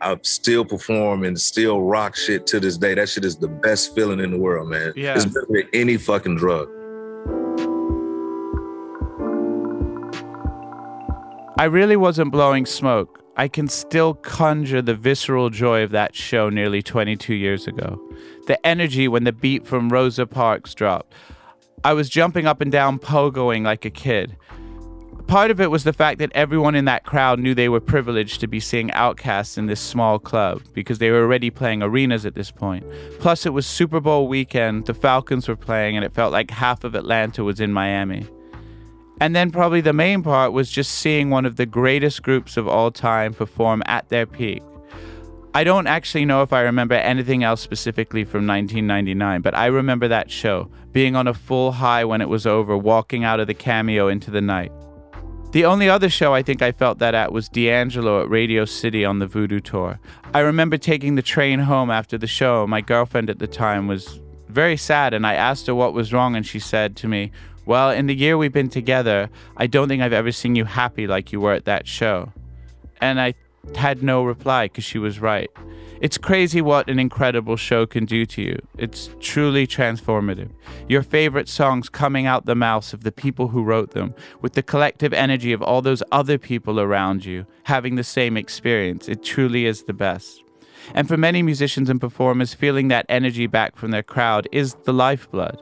[0.00, 2.94] I still perform and still rock shit to this day.
[2.94, 4.92] That shit is the best feeling in the world, man.
[4.94, 5.14] Yeah.
[5.16, 6.68] It's better than any fucking drug.
[11.58, 13.20] I really wasn't blowing smoke.
[13.38, 18.02] I can still conjure the visceral joy of that show nearly 22 years ago.
[18.48, 21.14] The energy when the beat from Rosa Parks dropped.
[21.84, 24.36] I was jumping up and down, pogoing like a kid.
[25.28, 28.40] Part of it was the fact that everyone in that crowd knew they were privileged
[28.40, 32.34] to be seeing OutKasts in this small club because they were already playing arenas at
[32.34, 32.84] this point.
[33.20, 36.82] Plus, it was Super Bowl weekend, the Falcons were playing, and it felt like half
[36.82, 38.26] of Atlanta was in Miami.
[39.20, 42.68] And then probably the main part was just seeing one of the greatest groups of
[42.68, 44.62] all time perform at their peak.
[45.54, 50.06] I don't actually know if I remember anything else specifically from 1999, but I remember
[50.06, 53.54] that show, being on a full high when it was over, walking out of the
[53.54, 54.70] cameo into the night.
[55.50, 59.04] The only other show I think I felt that at was D'Angelo at Radio City
[59.04, 59.98] on the Voodoo Tour.
[60.34, 62.66] I remember taking the train home after the show.
[62.66, 66.36] My girlfriend at the time was very sad, and I asked her what was wrong,
[66.36, 67.32] and she said to me,
[67.68, 69.28] Well, in the year we've been together,
[69.58, 72.32] I don't think I've ever seen you happy like you were at that show.
[72.98, 73.34] And I
[73.74, 75.50] had no reply because she was right.
[76.00, 78.58] It's crazy what an incredible show can do to you.
[78.78, 80.48] It's truly transformative.
[80.88, 84.62] Your favorite songs coming out the mouths of the people who wrote them, with the
[84.62, 89.10] collective energy of all those other people around you having the same experience.
[89.10, 90.42] It truly is the best.
[90.94, 94.94] And for many musicians and performers, feeling that energy back from their crowd is the
[94.94, 95.60] lifeblood.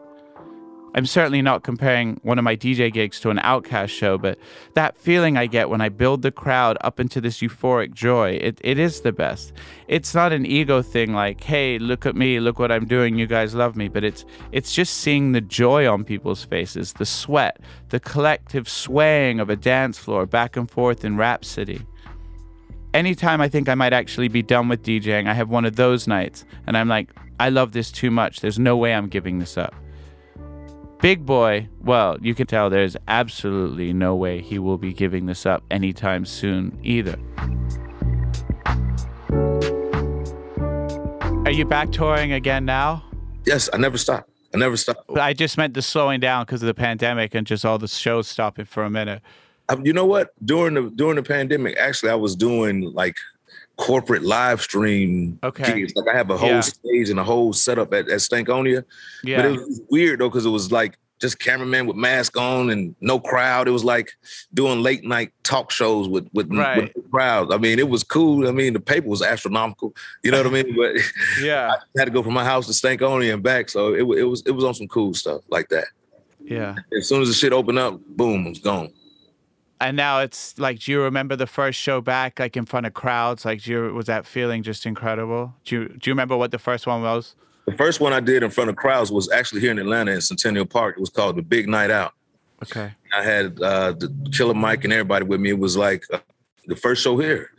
[0.96, 4.38] I'm certainly not comparing one of my DJ gigs to an OutKast show, but
[4.72, 8.58] that feeling I get when I build the crowd up into this euphoric joy, it,
[8.64, 9.52] it is the best.
[9.88, 13.26] It's not an ego thing like, hey, look at me, look what I'm doing, you
[13.26, 17.60] guys love me, but it's it's just seeing the joy on people's faces, the sweat,
[17.90, 21.86] the collective swaying of a dance floor back and forth in rhapsody
[22.94, 26.08] anytime I think I might actually be done with DJing, I have one of those
[26.08, 28.40] nights and I'm like, I love this too much.
[28.40, 29.74] There's no way I'm giving this up.
[31.00, 35.44] Big Boi, well, you can tell there's absolutely no way he will be giving this
[35.44, 37.16] up anytime soon either.
[41.44, 43.04] Are you back touring again now?
[43.44, 44.28] Yes, I never stop.
[44.54, 45.04] I never stop.
[45.14, 48.26] I just meant the slowing down because of the pandemic and just all the shows
[48.26, 49.22] stopping for a minute.
[49.68, 50.30] Um, you know what?
[50.44, 53.16] During the during the pandemic, actually, I was doing like
[53.76, 55.80] corporate live stream Okay.
[55.80, 55.94] gigs.
[55.96, 56.60] Like I have a whole Yeah.
[56.60, 58.84] stage and a whole setup at, at Stankonia.
[59.22, 59.36] Yeah.
[59.42, 62.94] But it was weird though, because it was like just cameraman with mask on and
[63.00, 63.68] no crowd.
[63.68, 64.12] It was like
[64.52, 66.84] doing late night talk shows with with, Right.
[66.84, 67.52] with no crowd.
[67.52, 68.48] I mean, it was cool.
[68.48, 69.94] I mean, the paper was astronomical.
[70.22, 70.74] You know what I mean?
[70.76, 70.96] But
[71.42, 71.72] yeah.
[71.74, 74.42] I had to go from my house to Stankonia and back, so it, it was
[74.46, 75.86] it was on some cool stuff like that.
[76.42, 76.76] Yeah.
[76.96, 78.90] As soon as the shit opened up, boom, it was gone.
[79.80, 82.94] And now it's like, do you remember the first show back, like in front of
[82.94, 83.44] crowds?
[83.44, 85.54] Like, do you, was that feeling just incredible?
[85.64, 87.34] Do you, do you remember what the first one was?
[87.66, 90.20] The first one I did in front of crowds was actually here in Atlanta in
[90.20, 90.96] Centennial Park.
[90.96, 92.12] It was called the Big Night Out.
[92.62, 92.90] Okay.
[93.14, 95.50] I had uh, the Killer Mike and everybody with me.
[95.50, 96.20] It was like uh,
[96.66, 97.50] the first show here,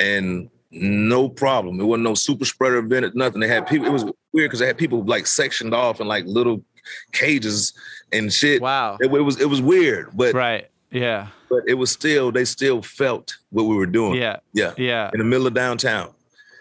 [0.00, 1.80] and no problem.
[1.80, 3.40] It wasn't no super spreader event, nothing.
[3.40, 3.86] They had people.
[3.86, 6.64] It was weird because they had people like sectioned off in like little
[7.12, 7.72] cages
[8.12, 8.60] and shit.
[8.60, 8.96] Wow.
[9.00, 10.68] It, it was it was weird, but Right.
[10.92, 11.28] Yeah.
[11.48, 14.14] but it was still they still felt what we were doing.
[14.20, 14.36] Yeah.
[14.52, 15.10] yeah, Yeah.
[15.12, 16.12] in the middle of downtown.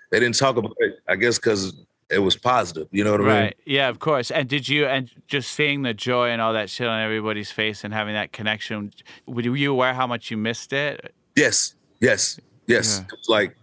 [0.10, 1.74] They didn't talk about it, I guess, because
[2.10, 2.88] it was positive.
[2.91, 3.34] You know what I mean?
[3.34, 3.58] Right.
[3.65, 4.30] Yeah, of course.
[4.32, 7.84] And did you and just seeing the joy and all that shit on everybody's face
[7.86, 8.91] and having that connection,
[9.26, 11.13] were you aware how much you missed it?
[11.38, 12.98] Yes, yes, yes.
[13.00, 13.06] Yeah.
[13.06, 13.56] It was like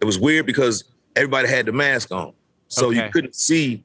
[0.00, 0.84] it was weird because
[1.16, 2.32] everybody had the mask on,
[2.68, 3.84] so you couldn't see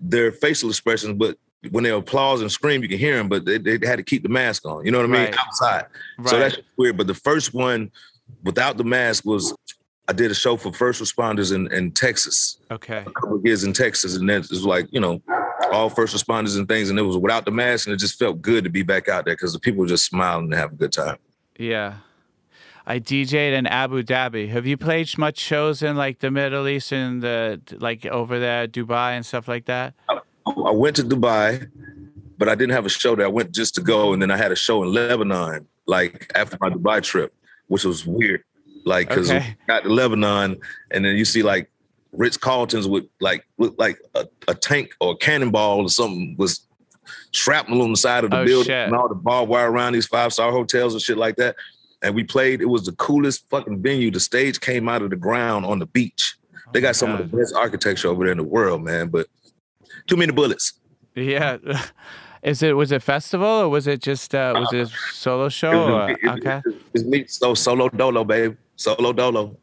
[0.00, 1.12] their facial expressions.
[1.18, 1.36] But
[1.70, 3.28] when they applause and scream, you can hear them.
[3.28, 4.84] But they, they had to keep the mask on.
[4.84, 5.22] You know what I mean?
[5.24, 5.38] Right.
[5.38, 5.86] Outside.
[6.26, 6.96] So that's weird.
[6.96, 7.90] But the first one
[8.42, 9.54] without the mask was
[10.08, 12.58] I did a show for first responders in, in Texas.
[12.70, 12.98] Okay.
[13.06, 15.22] A couple of years in Texas, and then it was like you know
[15.72, 18.42] all first responders and things, and it was without the mask, and it just felt
[18.42, 20.78] good to be back out there because the people were just smiling and having a
[20.78, 21.16] good time.
[21.58, 21.94] Yeah.
[22.86, 24.50] I DJ'd in Abu Dhabi.
[24.50, 28.68] Have you played much shows in like the Middle East and the like over there,
[28.68, 29.94] Dubai and stuff like that?
[30.46, 31.68] I went to Dubai,
[32.38, 33.26] but I didn't have a show there.
[33.26, 36.56] I went just to go, and then I had a show in Lebanon, like after
[36.60, 37.32] my Dubai trip,
[37.68, 38.44] which was weird.
[38.84, 39.56] Like because Okay.
[39.58, 41.70] we got to Lebanon, and then you see like
[42.12, 46.66] Ritz Carltons with like look like a, a tank or a cannonball or something was
[47.32, 48.86] shrapnel on the side of the Oh, building, shit.
[48.86, 51.56] and all the barbed wire around these five star hotels and shit like that.
[52.02, 52.60] And we played.
[52.60, 54.10] It was the coolest fucking venue.
[54.10, 56.36] The stage came out of the ground on the beach.
[56.74, 59.08] They oh, got some of the best architecture over there in the world, man.
[59.08, 59.26] But
[60.06, 60.72] too many bullets.
[61.14, 61.58] Yeah.
[62.42, 65.94] Is it was it festival or was it just uh was it a solo show?
[65.94, 66.60] Or, It- it- okay.
[66.92, 68.56] It's me, so solo dolo, babe.
[68.76, 69.56] Solo dolo.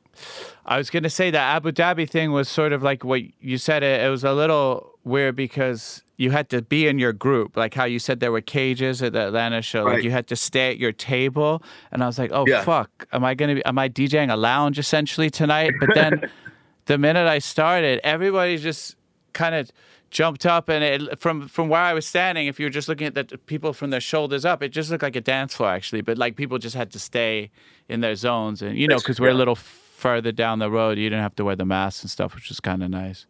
[0.65, 3.83] I was gonna say that Abu Dhabi thing was sort of like what you said.
[3.83, 7.73] It, it was a little weird because you had to be in your group, like
[7.75, 9.83] how you said there were cages at the Atlanta show.
[9.83, 12.63] Like you had to stay at your table, and I was like, oh Yeah.
[12.63, 13.65] fuck, am I gonna be?
[13.65, 15.71] Am I DJing a lounge essentially tonight?
[15.79, 16.29] But then
[16.85, 18.95] the minute I started, everybody just
[19.33, 19.69] kind of
[20.11, 23.07] jumped up and it from from where I was standing if you were just looking
[23.07, 26.01] at the people from their shoulders up it just looked like a dance floor actually
[26.01, 27.49] but like people just had to stay
[27.87, 31.09] in their zones and you know because we're a little further down the road you
[31.09, 33.25] didn't have to wear the masks and stuff which was kind of nice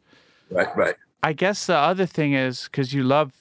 [0.51, 0.95] Right, right.
[1.23, 3.33] I guess the other thing is because you love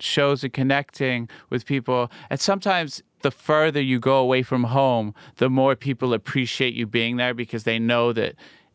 [0.00, 5.50] shows and connecting with people, and sometimes the further you go away from home, the
[5.50, 8.34] more people appreciate you being there because they know that.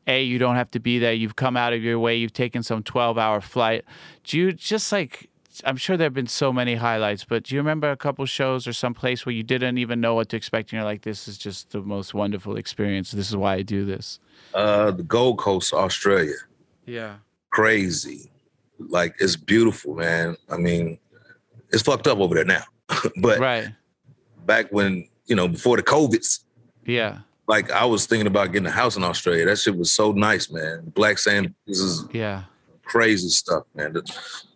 [0.09, 1.13] A, you don't have to be there.
[1.13, 2.15] You've come out of your way.
[2.15, 3.85] You've taken some 12 hour flight.
[4.23, 5.29] Do you just like,
[5.65, 8.67] I'm sure there have been so many highlights, but do you remember a couple shows
[8.67, 10.71] or some place where you didn't even know what to expect?
[10.71, 13.11] And you're like, this is just the most wonderful experience.
[13.11, 14.19] This is why I do this.
[14.53, 16.35] Uh, the Gold Coast, Australia.
[16.85, 17.15] Yeah.
[17.51, 18.31] Crazy.
[18.79, 20.37] Like it's beautiful, man.
[20.49, 20.97] I mean,
[21.71, 22.63] it's fucked up over there now.
[23.21, 23.67] but Right.
[24.45, 26.39] back when, you know, before the COVIDs,
[26.85, 27.19] Yeah.
[27.49, 29.43] Like I was thinking about getting a house in Australia.
[29.45, 30.83] That shit was so nice, man.
[30.95, 32.43] Black sand, this is Yeah.
[32.83, 33.93] crazy stuff, man.
[33.93, 34.03] The,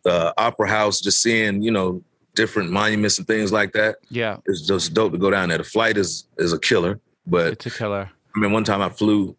[0.04, 2.02] the opera house, just seeing, you know,
[2.36, 3.98] different monuments and things like that.
[4.10, 4.38] Yeah.
[4.46, 5.58] It's just dope to go down there.
[5.58, 8.10] The flight is is a killer, but It's a killer.
[8.36, 9.36] I mean, one time I flew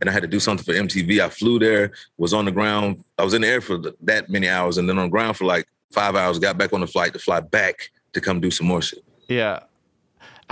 [0.00, 1.20] and I had to do something for MTV.
[1.20, 3.04] I flew there, was on the ground.
[3.18, 5.36] I was in the air for th- that many hours, and then on the ground
[5.36, 8.50] for like five hours, got back on the flight to fly back to come do
[8.50, 9.04] some more shit.
[9.28, 9.60] Yeah.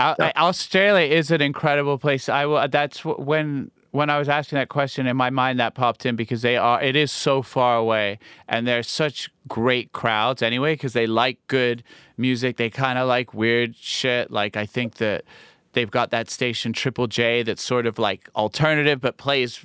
[0.00, 2.28] I, Australia is an incredible place.
[2.28, 2.66] I will.
[2.68, 6.42] That's when when I was asking that question in my mind that popped in because
[6.42, 6.82] they are.
[6.82, 11.82] It is so far away, and they're such great crowds anyway because they like good
[12.16, 12.56] music.
[12.56, 14.30] They kind of like weird shit.
[14.30, 15.24] Like I think that
[15.72, 19.64] they've got that station Triple J that's sort of like alternative but plays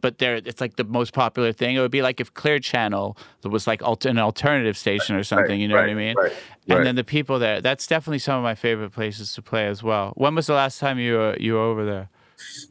[0.00, 1.76] but there it's like the most popular thing.
[1.76, 5.50] It would be like if Clear Channel was like an alternative station or something.
[5.50, 6.16] Right, you know right, what I mean?
[6.16, 6.32] Right,
[6.68, 7.60] and then the people there.
[7.60, 10.12] That's definitely some of my favorite places to play as well.
[10.16, 12.08] When was the last time you were you were over there?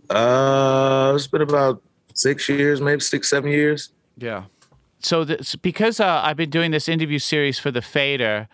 [0.10, 1.82] Uh, it's been about
[2.14, 3.90] six years, maybe six seven years.
[4.18, 4.46] Yeah.
[5.00, 8.48] So this, because uh, I've been doing this interview series for the Fader.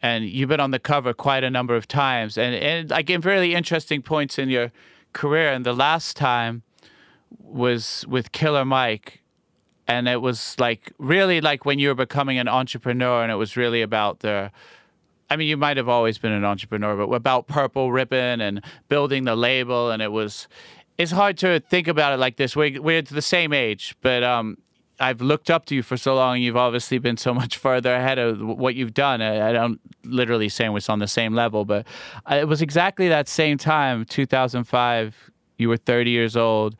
[0.00, 3.24] And you've been on the cover quite a number of times, and and I get
[3.24, 4.70] really interesting points in your
[5.12, 5.50] career.
[5.50, 6.62] And the last time,
[7.30, 9.22] was with Killer Mike,
[9.86, 13.56] and it was like really like when you were becoming an entrepreneur, and it was
[13.56, 14.50] really about the.
[15.30, 19.24] I mean, you might have always been an entrepreneur, but about Purple Ribbon and building
[19.24, 20.48] the label, and it was.
[20.96, 22.56] It's hard to think about it like this.
[22.56, 24.58] We're, we're the same age, but um,
[24.98, 27.94] I've looked up to you for so long, and you've obviously been so much further
[27.94, 29.22] ahead of what you've done.
[29.22, 31.86] I, I don't literally saying we're on the same level, but
[32.30, 35.30] uh, it was exactly that same time, 2005.
[35.56, 36.76] You were 30 years old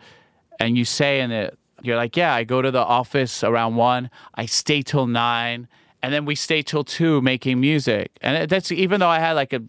[0.59, 4.11] and you say in it, you're like, yeah, I go to the office around one,
[4.35, 5.69] I stay till nine,
[6.03, 8.19] and then we stay till two making music.
[8.21, 9.63] And that's even though I had like a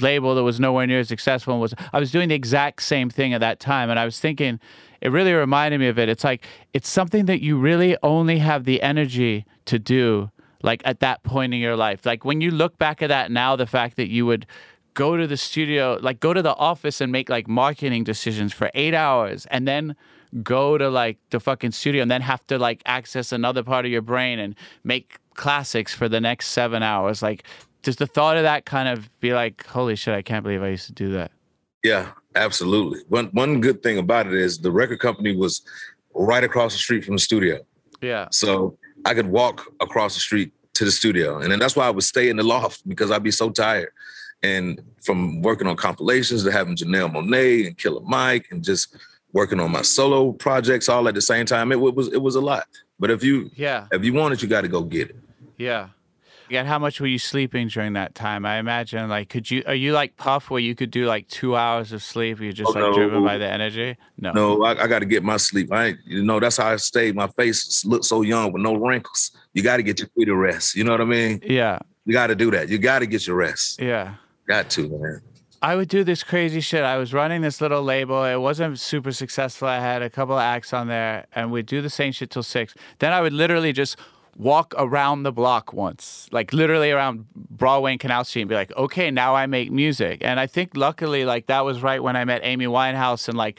[0.00, 3.10] label that was nowhere near as successful and was I was doing the exact same
[3.10, 3.90] thing at that time.
[3.90, 4.60] And I was thinking,
[5.00, 6.08] it really reminded me of it.
[6.08, 10.30] It's like it's something that you really only have the energy to do
[10.62, 12.06] like at that point in your life.
[12.06, 14.46] Like when you look back at that now, the fact that you would
[14.94, 18.70] go to the studio, like go to the office and make like marketing decisions for
[18.74, 19.94] eight hours and then
[20.42, 23.90] go to like the fucking studio and then have to like access another part of
[23.90, 27.22] your brain and make classics for the next seven hours.
[27.22, 27.44] Like,
[27.82, 30.68] does the thought of that kind of be like, holy shit, I can't believe I
[30.68, 31.30] used to do that?
[31.82, 33.00] Yeah, absolutely.
[33.08, 35.62] One one good thing about it is the record company was
[36.14, 37.60] right across the street from the studio.
[38.00, 38.28] Yeah.
[38.30, 41.38] So I could walk across the street to the studio.
[41.38, 43.90] And then that's why I would stay in the loft because I'd be so tired.
[44.44, 48.94] And from working on compilations to having Janelle Monáe and Killer Mike and just
[49.32, 52.42] working on my solo projects all at the same time, it, was it was a
[52.42, 52.66] lot.
[52.98, 55.16] But if you yeah if you want it, you got to go get it.
[55.56, 55.88] Yeah.
[56.50, 58.44] Yeah, how much were you sleeping during that time?
[58.44, 61.56] I imagine like could you are you like Puff where you could do like two
[61.56, 62.38] hours of sleep?
[62.38, 62.92] You're just oh, like no.
[62.92, 63.96] driven by the energy?
[64.18, 64.32] No.
[64.32, 65.72] No, I, I got to get my sleep.
[65.72, 67.12] I you know that's how I stay.
[67.12, 69.30] My face looks so young with no wrinkles.
[69.54, 70.76] You got to get your feet to rest.
[70.76, 71.40] You know what I mean?
[71.42, 71.78] Yeah.
[72.04, 72.68] You got to do that.
[72.68, 73.80] You got to get your rest.
[73.80, 74.16] Yeah.
[74.46, 75.22] Got to, man.
[75.62, 76.84] I would do this crazy shit.
[76.84, 78.22] I was running this little label.
[78.24, 79.66] It wasn't super successful.
[79.66, 82.74] I had a couple acts on there, and we'd do the same shit till six.
[82.98, 83.96] Then I would literally just
[84.36, 88.76] walk around the block once, like literally around Broadway and Canal Street, and be like,
[88.76, 90.18] okay, now I make music.
[90.22, 93.58] And I think luckily, like that was right when I met Amy Winehouse, and like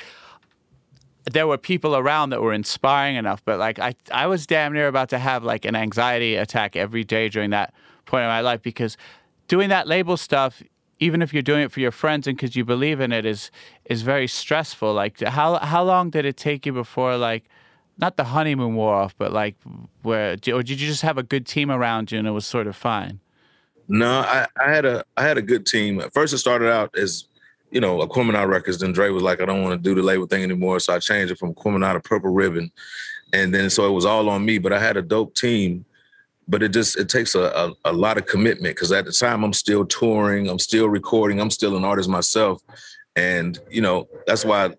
[1.23, 3.43] there were people around that were inspiring enough.
[3.43, 7.03] But like I, I was damn near about to have like an anxiety attack every
[7.03, 7.73] day during that
[8.05, 8.95] point in my life because
[9.47, 10.61] doing that label stuff
[10.99, 13.51] even if you're doing it for your friends and because you believe in it is
[13.85, 14.93] is very stressful.
[14.93, 17.45] Like how how long did it take you before like
[17.97, 19.55] not the honeymoon wore off but like
[20.01, 22.67] where or did you just have a good team around you and it was sort
[22.67, 23.19] of fine?
[23.87, 25.99] No i, I had a i had a good team.
[25.99, 27.25] At first it started out as
[27.71, 28.79] you know Aquemini records.
[28.79, 30.99] Then dre was like i don't want to do the label thing anymore so i
[30.99, 32.71] changed it from Aquemini to purple ribbon.
[33.33, 35.85] And then so it was all on me but i had a dope team
[36.47, 39.43] but it just it takes a, a, a lot of commitment because at the time
[39.43, 42.61] I'm still touring, I'm still recording, I'm still an artist myself,
[43.15, 44.71] and you know that's why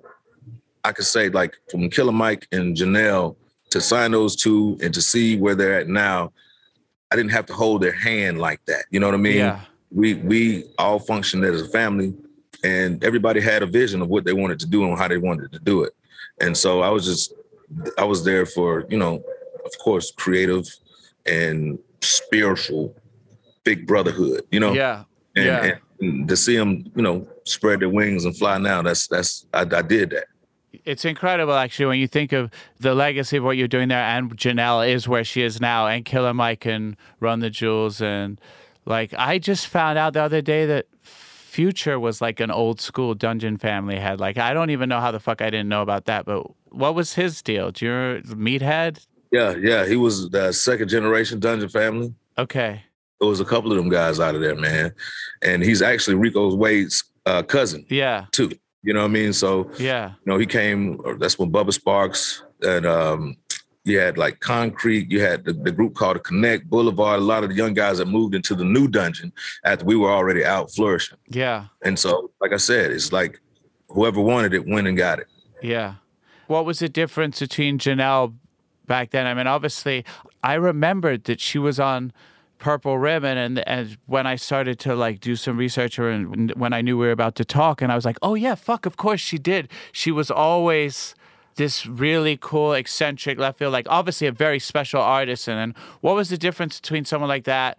[0.84, 3.36] I could say like from Killer Mike and Janelle
[3.70, 6.32] to sign those two and to see where they're at now,
[7.10, 8.84] I didn't have to hold their hand like that.
[8.90, 9.38] You know what I mean?
[9.38, 9.60] Yeah.
[9.90, 12.14] We we all functioned as a family,
[12.62, 15.52] and everybody had a vision of what they wanted to do and how they wanted
[15.52, 15.94] to do it,
[16.40, 17.32] and so I was just
[17.98, 19.22] I was there for you know,
[19.64, 20.68] of course, creative
[21.27, 22.95] and spiritual
[23.64, 24.72] big brotherhood, you know?
[24.72, 25.05] Yeah.
[25.35, 25.74] And, yeah.
[26.01, 29.62] and to see them, you know, spread their wings and fly now, that's, that's, I,
[29.62, 30.27] I did that.
[30.85, 34.37] It's incredible, actually, when you think of the legacy of what you're doing there, and
[34.37, 38.01] Janelle is where she is now, and Killer Mike and Run the Jewels.
[38.01, 38.41] And
[38.85, 43.14] like, I just found out the other day that Future was like an old school
[43.14, 44.20] Dungeon family head.
[44.20, 46.95] Like, I don't even know how the fuck I didn't know about that, but what
[46.95, 47.70] was his deal?
[47.72, 49.07] Do you remember Meathead?
[49.33, 49.87] Yeah, yeah.
[49.87, 52.14] He was the second generation Dungeon family.
[52.39, 52.83] Okay.
[53.20, 54.93] There was a couple of them guys out of there, man.
[55.43, 57.87] And he's actually Rico Wade's uh, cousin.
[57.89, 58.27] Yeah.
[58.33, 58.53] Too.
[58.83, 59.33] You know what I mean?
[59.33, 61.01] So yeah, you know, he came.
[61.18, 63.37] That's when Bubba Sparxxx and um,
[63.83, 67.18] you had like Concrete, you had the, the group called the Connect Boulevard.
[67.18, 69.33] A lot of the young guys that moved into the new dungeon
[69.64, 71.18] after we were already out flourishing.
[71.29, 71.66] Yeah.
[71.83, 73.41] And so, like I said, it's like
[73.89, 75.27] whoever wanted it went and got it.
[75.62, 75.95] Yeah.
[76.47, 78.37] What was the difference between Janelle
[78.87, 79.26] back then?
[79.26, 80.05] I mean, obviously,
[80.43, 82.12] I remembered that she was on
[82.59, 86.80] Purple Ribbon, and and when I started to like do some research, or when I
[86.80, 89.20] knew we were about to talk, and I was like, oh yeah, fuck, of course
[89.20, 89.68] she did.
[89.93, 91.14] She was always
[91.57, 95.49] this really cool, eccentric left field, like obviously a very special artist.
[95.49, 97.78] And then what was the difference between someone like that?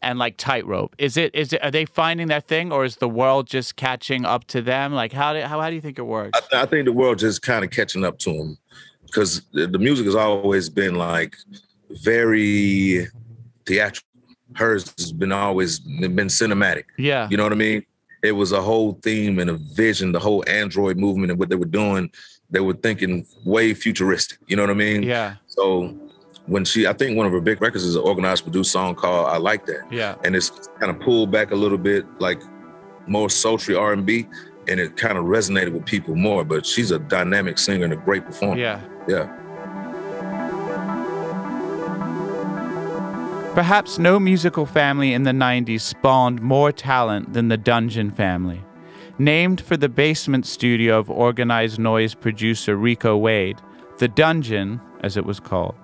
[0.00, 3.08] and like tightrope is it is it are they finding their thing or is the
[3.08, 6.02] world just catching up to them like how do how, how do you think it
[6.02, 8.58] works I, I think the world just kind of catching up to them
[9.08, 11.36] because the, music has always been like
[11.90, 13.06] very
[13.66, 14.06] theatrical.
[14.54, 16.84] Hers has been always been cinematic.
[16.96, 17.28] Yeah.
[17.30, 17.84] You know what i mean?
[18.22, 21.56] It was a whole theme and a vision the whole android movement and what they
[21.56, 22.10] were doing.
[22.50, 24.38] They were thinking way futuristic.
[24.46, 25.02] You know what i mean?
[25.02, 25.36] Yeah.
[25.46, 25.96] So
[26.48, 29.26] when she, I think one of her big records is an organized produced song called
[29.28, 30.50] "I Like That." Yeah, and it's
[30.80, 32.42] kind of pulled back a little bit, like
[33.06, 34.26] more sultry R and B,
[34.66, 36.44] and it kind of resonated with people more.
[36.44, 38.60] But she's a dynamic singer and a great performer.
[38.60, 39.26] Yeah, yeah.
[43.54, 48.62] Perhaps no musical family in the 90s spawned more talent than the Dungeon family.
[49.18, 53.58] Named for the basement studio of organized noise producer Rico Wade,
[53.98, 55.74] the Dungeon, as it was called,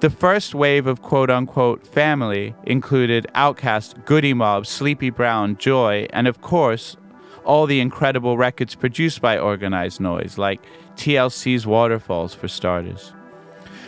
[0.00, 6.26] the first wave of quote unquote family included Outkast, Goodie Mob, Sleepy Brown, Joi, and
[6.26, 6.96] of course,
[7.44, 10.60] all the incredible records produced by Organized Noise, like
[11.00, 13.14] TLC's Waterfalls for starters.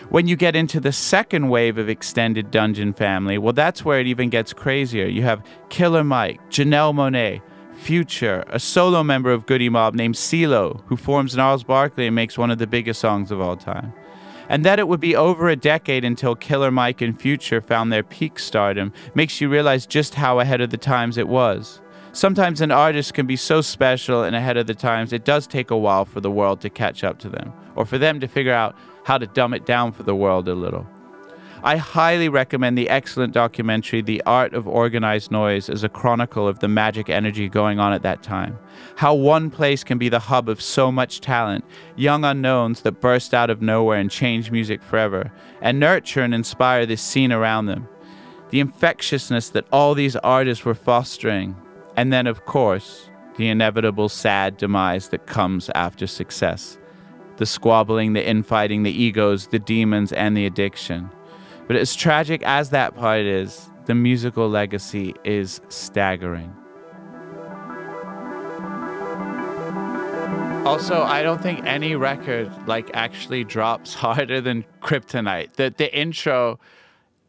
[0.09, 4.07] When you get into the second wave of extended Dungeon family, well, that's where it
[4.07, 5.07] even gets crazier.
[5.07, 7.43] You have Killer Mike, Janelle Monáe,
[7.75, 12.39] Future, a solo member of Goodie Mob named CeeLo, who forms Gnarls Barkley and makes
[12.39, 13.93] one of the biggest songs of all time
[14.49, 18.03] and that it would be over a decade until Killer Mike and Future found their
[18.03, 21.81] peak stardom makes you realize just how ahead of the times it was.
[22.15, 25.71] Sometimes an artist can be so special and ahead of the times, it does take
[25.71, 28.53] a while for the world to catch up to them, or for them to figure
[28.53, 30.87] out how to dumb it down for the world a little.
[31.65, 36.59] I highly recommend the excellent documentary The Art of Organized Noise as a chronicle of
[36.59, 38.59] the magic energy going on at that time.
[38.97, 41.65] How one place can be the hub of so much talent,
[41.97, 45.33] young unknowns that burst out of nowhere and change music forever,
[45.63, 47.89] and nurture and inspire this scene around them.
[48.51, 51.57] The infectiousness that all these artists were fostering,
[51.97, 56.79] and then, of course, the inevitable sad demise that comes after success
[57.39, 61.11] the squabbling, the infighting, the egos, the demons, and the addiction.
[61.67, 66.55] But as tragic as that part is, the musical legacy is staggering.
[70.65, 75.55] Also, I don't think any record like actually drops harder than Kryptonite.
[75.55, 76.61] The the intro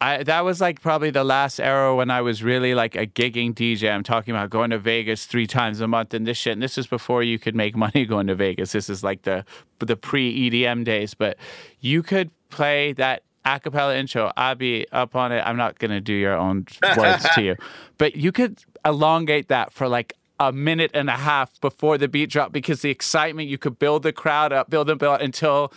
[0.03, 3.53] I, that was like probably the last era when I was really like a gigging
[3.53, 3.89] DJ.
[3.89, 6.51] I'm talking about going to Vegas three times a month and this shit.
[6.51, 8.73] And this is before you could make money going to Vegas.
[8.73, 9.45] This is like the
[9.79, 11.13] the pre EDM days.
[11.13, 11.37] But
[11.79, 14.33] you could play that acapella intro.
[14.35, 15.39] I'll be up on it.
[15.39, 16.65] I'm not gonna do your own
[16.97, 17.55] words to you,
[17.97, 22.29] but you could elongate that for like a minute and a half before the beat
[22.29, 25.71] drop because the excitement you could build the crowd up, build and build until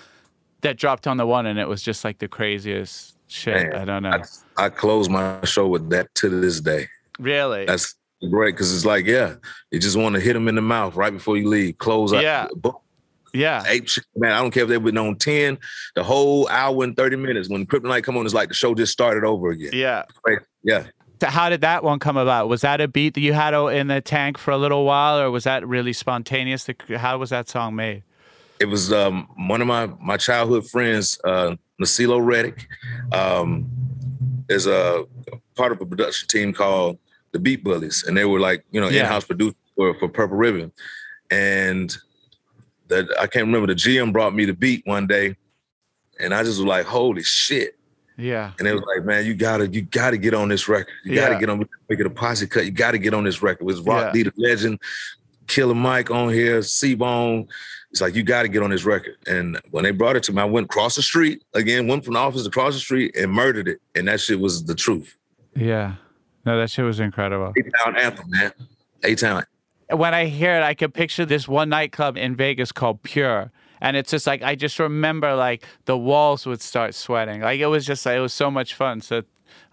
[0.63, 3.55] that dropped on the one, and it was just like the craziest shit.
[3.55, 4.23] Man, I don't know.
[4.57, 6.89] I, I close my show with that to this day.
[7.19, 7.65] Really?
[7.67, 7.95] That's
[8.31, 9.37] great because it's like, yeah,
[9.71, 11.79] you just want to hit them in the mouth right before you leave.
[11.79, 12.23] Close up.
[12.23, 12.49] Yeah.
[13.33, 13.63] Yeah.
[13.67, 14.33] Ape shit, man.
[14.33, 15.59] I don't care if they've been on 10,
[15.95, 17.49] the whole hour and 30 minutes.
[17.49, 19.71] When Kryptonite come on, it's like the show just started over again.
[19.73, 20.05] Yeah.
[20.63, 20.87] Yeah.
[21.23, 22.49] How did that one come about?
[22.49, 25.31] Was that a beat that you had in the tank for a little while, or
[25.31, 26.69] was that really spontaneous?
[26.97, 28.03] How was that song made?
[28.61, 32.67] It was um, one of my my childhood friends, uh, Nasilo Reddick,
[33.13, 33.71] um,
[34.49, 35.05] is a
[35.55, 36.99] part of a production team called
[37.33, 39.01] the Beat Bullies, and they were like you know yeah.
[39.01, 40.73] in-house producers for, for Purple Ribbon,
[41.31, 41.97] and
[42.89, 43.67] that I can't remember.
[43.67, 45.37] The GM brought me the beat one day,
[46.21, 47.79] and I just was like, "Holy shit!"
[48.17, 48.53] Yeah.
[48.59, 50.93] And it was like, "Man, you gotta, you gotta get on this record.
[51.05, 51.59] You gotta get on.
[51.89, 52.65] Make it a posse cut.
[52.65, 54.25] You gotta get on this record." It was Rock yeah.
[54.25, 54.81] the Legend,
[55.47, 57.49] Killer Mike on here, C-Bone.
[57.97, 59.17] It's like you got to get on this record.
[59.27, 62.13] And when they brought it to me, I went across the street again, went from
[62.13, 63.81] the office across the street and murdered it.
[63.95, 65.17] And that shit was the truth.
[65.55, 65.95] Yeah.
[66.45, 67.55] No, that shit was incredible.
[67.57, 68.53] A town anthem, man.
[69.03, 69.45] A town
[69.89, 73.51] when I hear it, I could picture this one nightclub in Vegas called Pure.
[73.81, 77.41] And it's just like I just remember like the walls would start sweating.
[77.41, 79.01] Like it was just like, it was so much fun.
[79.01, 79.23] So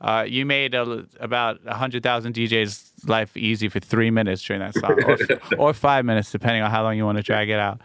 [0.02, 4.62] uh, you made a, about a hundred thousand DJs' life easy for three minutes during
[4.62, 5.18] that song, or,
[5.70, 7.82] or, five minutes, depending on how long you want to drag it out.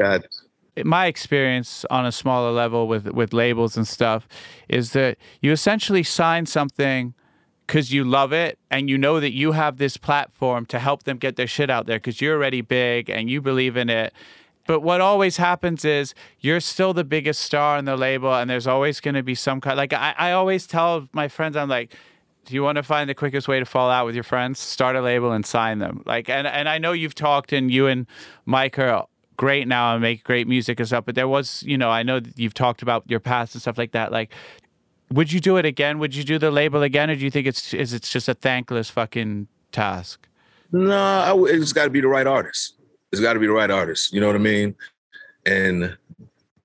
[0.00, 0.26] God.
[0.84, 4.26] my experience on a smaller level with with labels and stuff
[4.68, 7.14] is that you essentially sign something
[7.66, 11.16] because you love it and you know that you have this platform to help them
[11.16, 14.12] get their shit out there because you're already big and you believe in it.
[14.66, 18.66] But what always happens is you're still the biggest star on the label, and there's
[18.66, 19.76] always going to be some kind.
[19.76, 21.94] Like I, I always tell my friends, I'm like,
[22.44, 24.58] do you want to find the quickest way to fall out with your friends?
[24.58, 26.02] Start a label and sign them.
[26.06, 28.06] Like, and and I know you've talked, and you and
[28.46, 29.06] Mike are
[29.36, 31.04] great now and make great music and stuff.
[31.04, 33.92] But there was, you know, I know you've talked about your past and stuff like
[33.92, 34.12] that.
[34.12, 34.32] Like,
[35.10, 35.98] would you do it again?
[35.98, 38.34] Would you do the label again, or do you think it's is it's just a
[38.34, 40.28] thankless fucking task?
[40.72, 42.74] No, w- it's got to be the right artist.
[43.12, 44.12] It's got to be the right artist.
[44.12, 44.74] You know what I mean?
[45.44, 45.84] And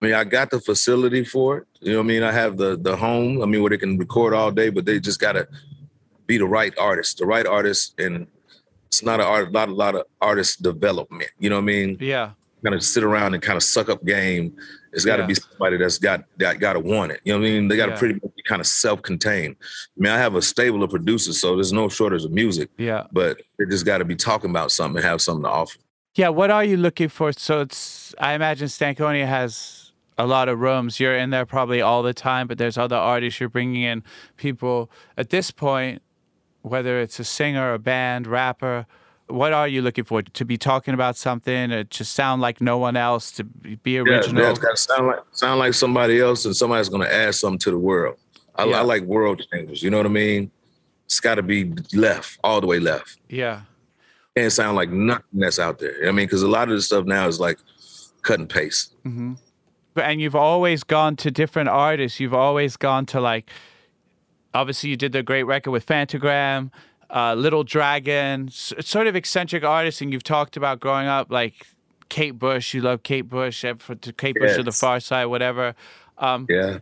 [0.01, 1.67] I mean, I got the facility for it.
[1.81, 2.23] You know what I mean?
[2.23, 3.41] I have the the home.
[3.41, 5.47] I mean, where they can record all day, but they just got to
[6.25, 8.27] be the right artist, the right artist, and
[8.87, 11.29] it's not a art, not a lot of artist development.
[11.39, 11.97] You know what I mean?
[11.99, 12.31] Yeah.
[12.63, 14.55] Kind of sit around and kind of suck up game.
[14.93, 15.27] It's got to Yeah.
[15.27, 17.19] be somebody that's got that got to want it.
[17.23, 17.67] You know what I mean?
[17.67, 17.97] They got to Yeah.
[17.99, 19.55] pretty much be kind of self-contained.
[19.61, 23.03] I mean, I have a stable of producers, so there's no shortage of music, Yeah.
[23.11, 25.77] but they just got to be talking about something and have something to offer.
[26.17, 27.31] Yeah, what are you looking for?
[27.31, 30.99] So it's I imagine Stankonia has a lot of rooms.
[30.99, 33.39] You're in there probably all the time, but there's other artists.
[33.39, 34.03] You're bringing in
[34.35, 36.01] people at this point,
[36.63, 38.87] whether it's a singer, a band, rapper.
[39.27, 40.23] What are you looking for?
[40.23, 44.41] To be talking about something, or to sound like no one else, to be original?
[44.41, 47.35] yeah, it's got to sound like sound like somebody else, and somebody's going to add
[47.35, 48.17] something to the world.
[48.55, 48.79] I, Yeah.
[48.79, 49.83] I like world changers.
[49.83, 50.49] You know what I mean?
[51.05, 53.19] It's got to be left, all the way left.
[53.29, 53.61] yeah.
[54.37, 55.93] Can't sound like nothing that's out there.
[56.07, 57.57] I mean, because a lot of the stuff now is like
[58.21, 58.93] cut and paste.
[59.93, 62.19] But and you've always gone to different artists.
[62.19, 63.49] You've always gone to like,
[64.53, 66.69] obviously you did the great record with Phantogram,
[67.09, 71.65] uh, Little Dragon, s- sort of eccentric artists, and you've talked about growing up like
[72.09, 72.73] Kate Bush.
[72.75, 75.73] You love Kate Bush, for- Kate Bush to the Far Side, whatever.
[76.19, 76.77] Um, Yeah.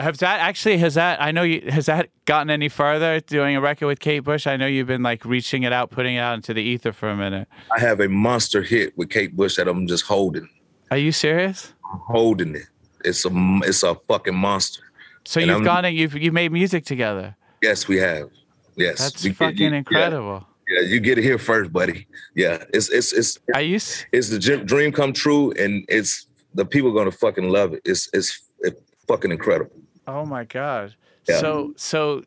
[0.00, 3.60] Has that actually has that I know you has that gotten any further doing a
[3.60, 4.46] record with Kate Bush?
[4.46, 7.08] I know you've been like reaching it out, putting it out into the ether for
[7.08, 7.46] a minute.
[7.76, 10.48] I have a monster hit with Kate Bush that I'm just holding,
[10.90, 11.72] Are you serious?
[11.92, 12.64] I'm holding it.
[13.04, 13.30] It's a
[13.64, 14.82] it's a fucking monster.
[15.24, 17.36] So And you've I'm- gone and you've you've made music together.
[17.62, 18.30] Yes, we have.
[18.76, 20.44] Yes, That's We fucking you- incredible.
[20.68, 22.06] Yeah, you get it here first, buddy.
[22.34, 23.76] Yeah, it's it's it's Are you?
[23.76, 27.82] it's the dream- dream come true, and it's the people are gonna fucking love it.
[27.84, 29.70] It's it's, it's fucking incredible.
[30.06, 30.94] Oh my god.
[31.28, 31.38] Yeah.
[31.38, 32.24] So so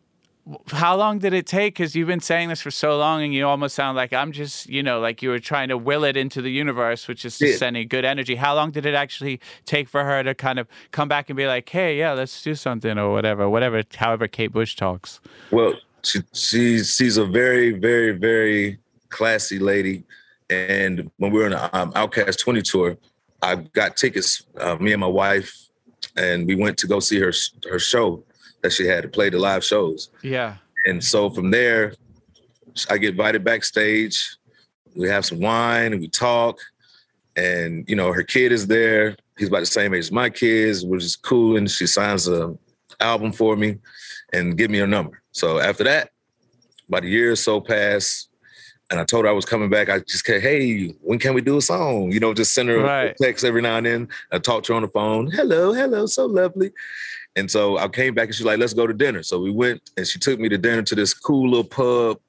[0.71, 3.45] how long did it take cuz you've been saying this for so long and you
[3.45, 6.41] almost sound like I'm just, you know, like you were trying to will it into
[6.41, 8.36] the universe which is just sending good energy.
[8.36, 11.47] How long did it actually take for her to kind of come back and be
[11.47, 15.19] like, "Hey, yeah, let's do something" or whatever, whatever however Kate Bush talks.
[15.51, 15.73] Well,
[16.03, 20.03] she she's she's a very very very classy lady,
[20.49, 22.97] and when we were on the um, OutKast 20 tour,
[23.41, 24.43] I got tickets.
[24.57, 25.66] Uh, me and my wife,
[26.18, 27.32] and we went to go see her
[27.70, 28.24] her show
[28.61, 30.09] that she had to play the live shows.
[30.22, 30.57] Yeah.
[30.86, 31.93] And so from there,
[32.89, 34.38] I get invited backstage.
[34.95, 36.59] We have some wine and we talk.
[37.36, 39.15] And you know, her kid is there.
[39.38, 41.57] He's about the same age as my kids, which is cool.
[41.57, 42.57] And she signs a
[42.99, 43.78] album for me
[44.34, 45.22] and give me her number.
[45.32, 46.09] So after that,
[46.88, 48.26] about a year or so passed.
[48.90, 49.90] And I told her I was coming back.
[49.90, 52.12] I just said, hey, when can we do a song?
[52.12, 53.12] You know, just send her Right.
[53.20, 54.08] a text every now and then.
[54.32, 55.28] I talked to her on the phone.
[55.30, 56.72] Hello, hello, so lovely.
[57.36, 59.24] And so I came back and she's like, let's go to dinner.
[59.24, 62.20] So we went and she took me to dinner to this cool little pub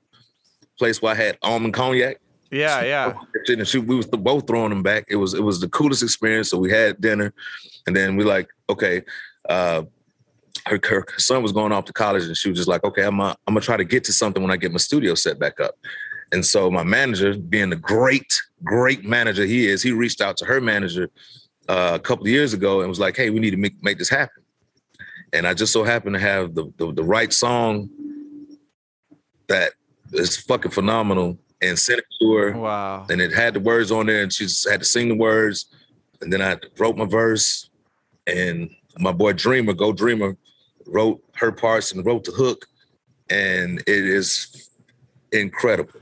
[0.79, 2.19] place where I had almond cognac.
[2.51, 3.13] Yeah, yeah.
[3.49, 5.07] And she, we was both throwing them back.
[5.09, 6.51] It was it was the coolest experience.
[6.51, 7.33] So we had dinner,
[7.87, 9.03] and then we like, okay,
[9.49, 9.85] uh,
[10.67, 13.17] her, her son was going off to college, and she was just like, okay, I'm
[13.17, 15.61] gonna, I'm gonna try to get to something when I get my studio set back
[15.61, 15.77] up.
[16.33, 20.45] And so my manager, being the great great manager he is, he reached out to
[20.45, 21.11] her manager
[21.68, 23.99] uh, a couple of years ago and was like, hey, we need to make make
[23.99, 24.43] this happen.
[25.33, 27.89] And I just so happened to have the the, the right song
[29.49, 29.72] that
[30.12, 33.07] is fucking phenomenal and sent it to her Wow.
[33.11, 35.66] and it had the words on there, and she just had to sing the words,
[36.20, 37.68] and then I wrote my verse,
[38.26, 40.37] and my boy Dreamer, Go Dreamer,
[40.87, 42.66] wrote her parts and wrote the hook,
[43.31, 44.70] and it is
[45.33, 46.01] incredible.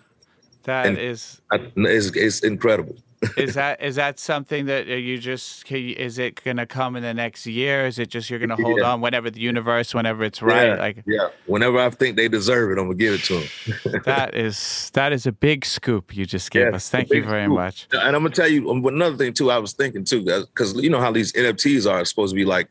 [0.67, 2.97] That and- is I- It's, it's incredible.
[3.39, 7.03] is that is that something that uh, you just is it going to come in
[7.03, 7.87] the next year?
[7.87, 8.93] Is it just you're going to hold Yeah.
[8.93, 10.67] on whenever the universe, whenever it's right?
[10.67, 11.29] yeah, Like yeah.
[11.47, 14.03] Whenever I think they deserve it, I'm gonna give it to them.
[14.05, 16.91] that is that is a big scoop you just gave Yes, us.
[16.91, 17.55] Thank you very scoop.
[17.57, 17.89] much.
[17.93, 19.51] And I'm gonna tell you um, another thing too.
[19.51, 22.69] I was thinking too, because you know how these NFTs are supposed to be like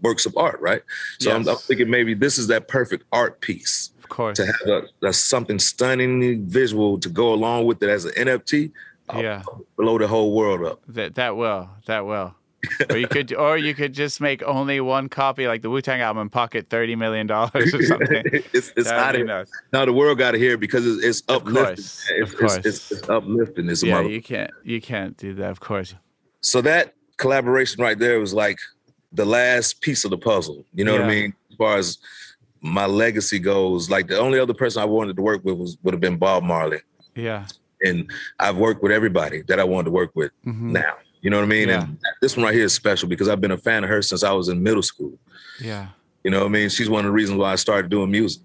[0.00, 0.82] works of art, right?
[1.18, 3.90] So I'm, I'm thinking maybe this is that perfect art piece.
[4.10, 4.36] Of course.
[4.38, 4.68] to have
[5.02, 8.72] a, a something stunningly visual to go along with it as an NFT,
[9.08, 9.42] I'll oh, Yeah.
[9.76, 10.80] blow the whole world up.
[10.88, 11.68] That that will.
[11.86, 12.34] That will.
[12.90, 16.00] or you could, or you could just make only one copy, like the Wu Tang
[16.00, 18.22] album, pocket thirty million dollars or something.
[18.52, 19.52] it's it's out of nuts.
[19.72, 21.76] now the world got to hear it because it's, it's uplifting.
[21.76, 22.56] course, It's, of course.
[22.64, 23.68] It's, it's, uplifting.
[23.68, 25.50] It's Yeah, mother- you can't, you can't do that.
[25.50, 25.94] Of course.
[26.40, 28.58] so that collaboration right there was like
[29.12, 30.64] the last piece of the puzzle.
[30.74, 31.34] You know what I mean?
[31.50, 31.98] As far as
[32.66, 35.94] my legacy goes, like the only other person I wanted to work with was would
[35.94, 36.80] have been Bob Marley,
[37.14, 37.46] Yeah.
[37.82, 40.72] and I've worked with everybody that I wanted to work with Mhm.
[40.72, 40.94] now.
[41.22, 41.68] You know what I mean?
[41.68, 41.82] Yeah.
[41.84, 44.22] And this one right here is special because I've been a fan of her since
[44.22, 45.18] I was in middle school.
[45.60, 45.88] Yeah.
[46.22, 46.68] You know what I mean?
[46.68, 48.42] She's one of the reasons why I started doing music.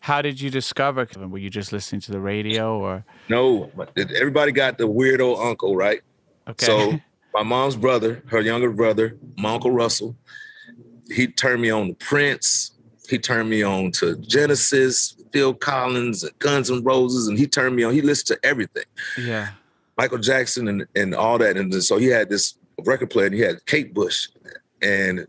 [0.00, 1.06] How did you discover?
[1.28, 3.04] Were you just listening to the radio or?
[3.28, 3.70] No,
[4.16, 6.00] everybody got the weirdo uncle, right?
[6.48, 6.64] Okay.
[6.66, 6.98] So
[7.34, 10.16] my mom's brother, her younger brother, my uncle Russell,
[11.12, 12.72] he turned me on to Prince.
[13.10, 17.76] He turned me on to Genesis, Phil Collins, and Guns N' Roses, and he turned
[17.76, 17.92] me on.
[17.92, 18.84] He listened to everything,
[19.18, 19.50] yeah.
[19.98, 21.56] Michael Jackson, and and all that.
[21.56, 22.54] And so he had this
[22.84, 24.28] record player, and he had Kate Bush,
[24.80, 25.26] and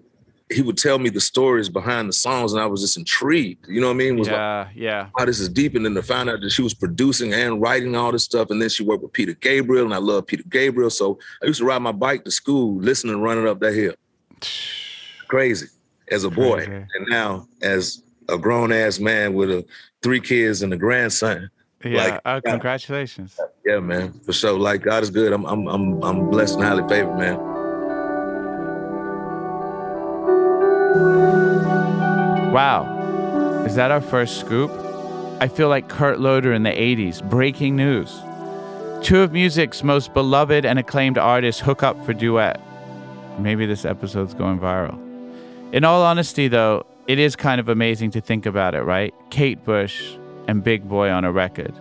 [0.52, 3.68] he would tell me the stories behind the songs, and I was just intrigued.
[3.68, 4.18] You know what I mean?
[4.18, 4.68] Was like, Yeah.
[4.76, 5.10] Yeah.
[5.18, 5.76] wow, this is deep.
[5.76, 8.50] And then to find out that she was producing and writing all this stuff.
[8.50, 10.90] And then she worked with Peter Gabriel, and I love Peter Gabriel.
[10.90, 13.96] So I used to ride my bike to school, listening and running up that hill.
[15.28, 15.68] Crazy
[16.12, 16.66] as a boy.
[16.66, 16.86] Crazy.
[16.96, 19.66] And now as a grown ass man with a
[20.02, 21.50] three kids and a grandson.
[21.84, 22.04] Yeah.
[22.04, 22.52] Like, uh, yeah.
[22.52, 23.40] congratulations.
[23.66, 24.58] Yeah, man, for sure.
[24.58, 25.34] Like God is good.
[25.34, 27.40] I'm I'm I'm I'm blessed and highly favored, man.
[32.52, 33.64] Wow.
[33.66, 34.70] Is that our first scoop?
[35.40, 37.28] I feel like Kurt Loder in the 80s.
[37.28, 38.20] Breaking news.
[39.02, 42.60] Two of music's most beloved and acclaimed artists hook up for duet.
[43.40, 45.11] Maybe this episode's going viral.
[45.72, 49.14] In all honesty, though, it is kind of amazing to think about it, right?
[49.30, 50.18] Kate Bush
[50.50, 51.74] and Big Boi on a record.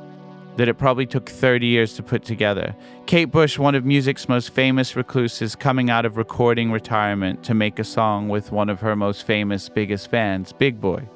[0.59, 2.76] That it probably took 30 years to put together.
[3.07, 7.80] Kate Bush, one of music's most famous recluses, coming out of recording retirement to make
[7.80, 11.09] a song with one of her most famous, biggest fans, Big Boi.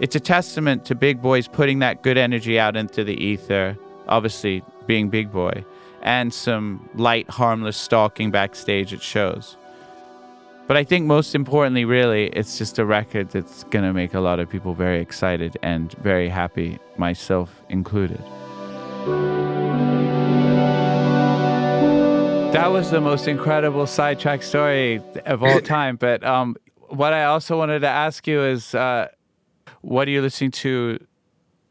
[0.00, 3.76] It's a testament to Big Boi's putting that good energy out into the ether,
[4.08, 5.66] obviously being Big Boi,
[6.00, 9.58] and some light, harmless stalking backstage at shows.
[10.70, 14.20] But I think most importantly, really, it's just a record that's going to make a
[14.20, 18.22] lot of people very excited and very happy, myself included.
[22.52, 25.96] That was the most incredible sidetrack story of all time.
[25.96, 26.54] But um,
[26.86, 29.08] what I also wanted to ask you is uh,
[29.80, 31.04] what are you listening to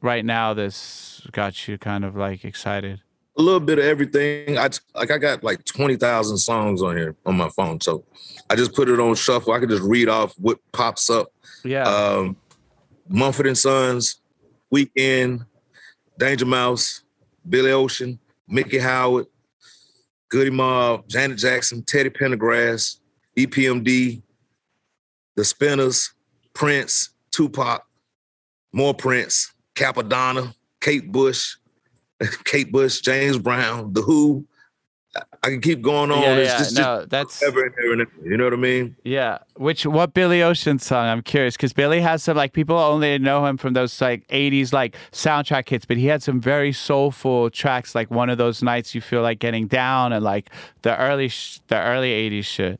[0.01, 2.99] right now that's got you kind of like excited?
[3.39, 4.57] A little bit of everything.
[4.57, 7.79] I like I got like 20,000 songs on here on my phone.
[7.81, 8.03] So
[8.49, 9.53] I just put it on shuffle.
[9.53, 11.31] I can just read off what pops up.
[11.63, 11.83] Yeah.
[11.83, 12.35] Um
[13.07, 14.21] Mumford and Sons,
[14.73, 15.45] Weeknd,
[16.19, 17.01] Danger Mouse,
[17.47, 19.25] Billy Ocean, Miki Howard,
[20.29, 22.99] Goodie Mob, Janet Jackson, Teddy Pendergrass,
[23.37, 24.21] EPMD,
[25.35, 26.13] The Spinners,
[26.53, 27.83] Prince, Tupac,
[28.71, 31.55] more Prince, Cappadonna, Kate Bush,
[32.45, 34.45] Kate Bush, James Brown, The Who.
[35.15, 36.21] I- can keep going on.
[36.21, 36.57] yeah, It's yeah.
[36.59, 38.11] just, no, that's ever and ever and ever.
[38.29, 38.95] You know what I mean?
[39.03, 39.39] yeah.
[39.55, 41.07] Which what Billy Ocean song?
[41.07, 44.71] I'm curious because Billy has some like people only know him from those like '80s
[44.71, 47.95] like soundtrack hits, but he had some very soulful tracks.
[47.95, 50.51] Like one of those nights you feel like getting down and like
[50.83, 52.79] the early sh- the early '80s shit.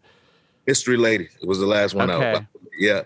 [0.67, 2.21] Mystery Lady was the last one out.
[2.21, 2.45] Okay.
[2.77, 3.01] Yeah.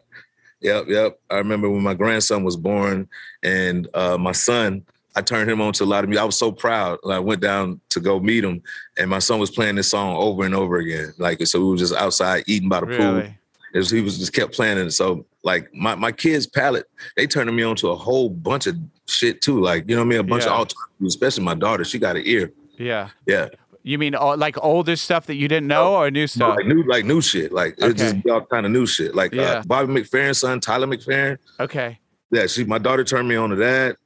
[0.60, 1.20] Yep, yep.
[1.30, 3.08] I remember when my grandson was born
[3.42, 6.22] and uh, my son, I turned him on to a lot of music.
[6.22, 6.99] I was so proud.
[7.09, 8.61] I went down to go meet him
[8.97, 11.14] and my son was playing this song over and over again.
[11.18, 13.14] Like, so we were just outside eating by the pool.
[13.14, 13.38] Really?
[13.74, 14.91] It was, he was just kept playing it.
[14.91, 18.76] So like my, my kids' palette, they turned me on to a whole bunch of
[19.07, 19.59] shit too.
[19.61, 20.20] Like, you know what I mean?
[20.20, 20.51] A bunch Yeah.
[20.53, 21.84] of all especially my daughter.
[21.84, 22.51] She got an ear.
[22.78, 23.09] Yeah.
[23.28, 23.49] Yeah.
[23.86, 26.55] You mean all, like older stuff that you didn't know or new No, stuff?
[26.55, 27.51] like new, like new shit.
[27.51, 27.93] Like Okay.
[27.93, 29.14] just all kind of new shit.
[29.14, 29.43] Like Yeah.
[29.43, 31.38] uh, Bobby McFerrin's son, Taylor McFerrin.
[31.59, 31.99] Okay.
[32.32, 33.97] Yeah, she my daughter turned me on to that.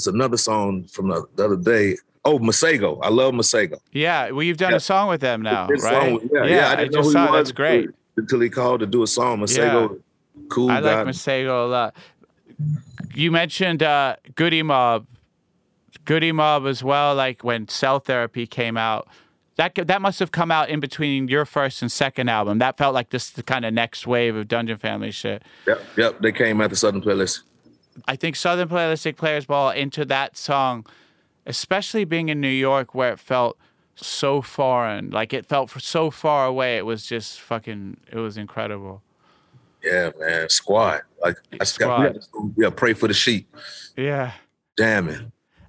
[0.00, 1.96] It's another song from the, the other day.
[2.24, 2.98] Oh, Masego.
[3.02, 3.78] I love Masego.
[3.92, 4.30] Yeah.
[4.30, 4.78] Well, you've done Yeah.
[4.78, 5.78] a song with them now, right?
[5.78, 7.84] song- yeah, yeah, I I, didn't know just who saw he was That's great.
[7.84, 9.40] until, until he called to do a song.
[9.40, 10.00] Masego,
[10.48, 11.02] cool I guy.
[11.02, 11.94] like Masego a lot.
[13.14, 15.06] You mentioned uh, Goodie Mob,
[16.06, 17.14] Goodie Mob as well.
[17.14, 19.06] Like when Cell Therapy came out,
[19.56, 22.58] that that must have come out in between your first and second album.
[22.58, 25.42] That felt like this the kind of next wave of Dungeon Family shit.
[25.66, 26.20] Yep, yep.
[26.20, 27.42] They came at the Southern Playlist.
[28.06, 30.86] I think Southern Playalistic Players Ball into that song,
[31.46, 33.58] especially being in New York where it felt
[33.96, 36.76] so foreign, like it felt so far away.
[36.76, 37.98] It was just fucking.
[38.10, 39.02] It was incredible.
[39.82, 40.48] Yeah, man.
[40.48, 41.02] Squad.
[41.22, 42.52] Like I just got Squad.
[42.56, 43.54] yeah, yeah, pray for the sheep.
[43.96, 44.32] Yeah.
[44.76, 45.20] Damn it.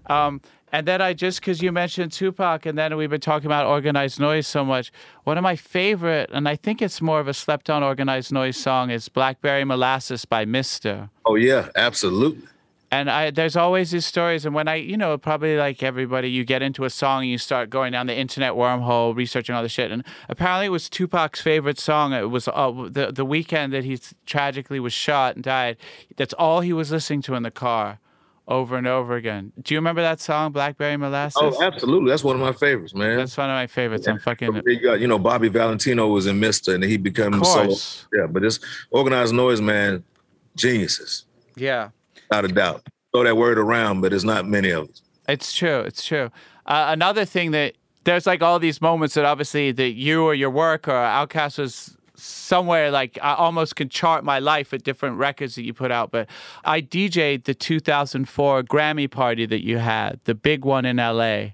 [0.07, 0.41] Um,
[0.71, 4.19] And then I just because you mentioned Tupac, and then we've been talking about organized
[4.19, 4.91] noise so much.
[5.25, 8.55] One of my favorite, and I think it's more of a slept on organized noise
[8.55, 11.09] song, is Blackberry Molasses by Mista.
[11.25, 12.47] Oh yeah, absolutely.
[12.93, 16.43] And I, there's always these stories, and when I, you know, probably like everybody, you
[16.43, 19.69] get into a song and you start going down the internet wormhole, researching all the
[19.69, 19.91] shit.
[19.91, 22.13] And apparently, it was Tupac's favorite song.
[22.13, 25.77] It was uh, the the weekend that he tragically was shot and died.
[26.15, 27.99] That's all he was listening to in the car
[28.47, 29.51] over and over again.
[29.61, 31.37] Do you remember that song, Blackberry Molasses?
[31.41, 32.09] Oh, absolutely.
[32.09, 33.17] That's one of my favorites, man.
[33.17, 34.07] That's one of my favorites.
[34.07, 34.61] I'm fucking.
[34.65, 37.75] You, know, Bobby Valentino was in Mista, and he became so.
[38.13, 40.03] Yeah, but this organized noise, man,
[40.55, 41.25] geniuses,
[41.55, 41.89] Yeah.
[42.29, 42.87] without a doubt.
[43.13, 45.01] Throw that word around, but it's not many of us.
[45.27, 45.79] It's true.
[45.81, 46.29] It's true.
[46.65, 50.49] Uh, another thing that there's like all these moments that obviously that you or your
[50.49, 55.55] work or OutKast was somewhere like I almost can chart my life at different records
[55.55, 56.11] that you put out.
[56.11, 56.29] But
[56.63, 61.51] I DJ'd the 2004 Grammy party that you had, the big one in LA.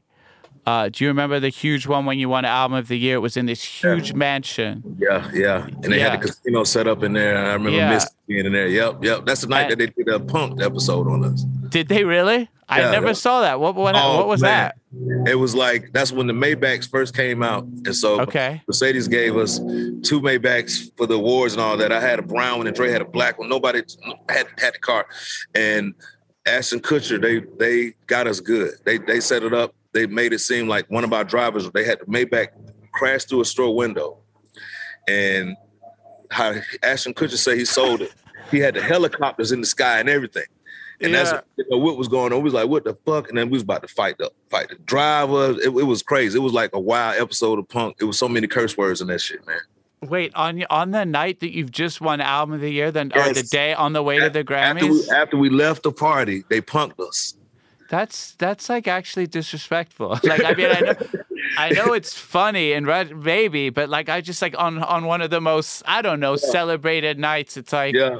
[0.68, 3.16] Uh, do you remember the huge one when you won Album of the Year?
[3.16, 4.98] It was in this huge mansion.
[5.00, 5.66] Yeah, yeah.
[5.66, 6.10] And they Yeah.
[6.10, 7.38] had the casino set up in there.
[7.38, 7.90] I remember Yeah.
[7.92, 8.68] Mister being in there.
[8.68, 9.26] Yep, yep.
[9.26, 11.42] That's the night And- that they did a punk episode on us.
[11.70, 12.50] Did they really?
[12.68, 13.14] I Yeah, never yeah.
[13.14, 13.62] saw that.
[13.62, 14.72] What what, Oh, what was man.
[14.92, 15.32] that?
[15.32, 18.62] It was like that's when the Maybachs first came out, and so Okay.
[18.68, 21.94] Mercedes gave us two Maybachs for the awards and all that.
[21.94, 23.48] I had a brown one, and Dre had a black one.
[23.48, 23.84] Nobody
[24.28, 25.06] had had the car,
[25.56, 25.94] and
[26.46, 28.72] Ashton Kutcher they they got us good.
[28.84, 29.74] They they set it up.
[29.98, 31.70] They made it seem like one of our drivers.
[31.72, 32.50] They had the Maybach
[32.94, 34.20] crash through a store window,
[35.08, 35.56] and
[36.30, 38.14] how Ashton Kutcher said he sold it.
[38.52, 40.44] He had the helicopters in the sky and everything.
[41.02, 41.24] And Yeah.
[41.24, 42.40] that's you know, what was going on.
[42.40, 43.30] We was like, what the fuck?
[43.30, 45.52] And then we was about to fight the fight the driver.
[45.60, 46.38] It, it was crazy.
[46.38, 47.98] It was like a wild episode of punk.
[48.00, 49.60] It was so many curse words in that shit, man.
[50.04, 53.34] Wait, on on the night that you've just won Album of the Year, then or
[53.34, 55.10] the day on the way to the After we, Grammys?
[55.10, 57.34] after we left the party, they punked us.
[57.90, 60.20] That's that's like actually disrespectful.
[60.24, 60.96] Like I mean, I know,
[61.58, 65.22] I know it's funny and red maybe, but like I just like on on one
[65.22, 67.58] of the most I don't know celebrated nights.
[67.58, 68.20] It's like Yeah.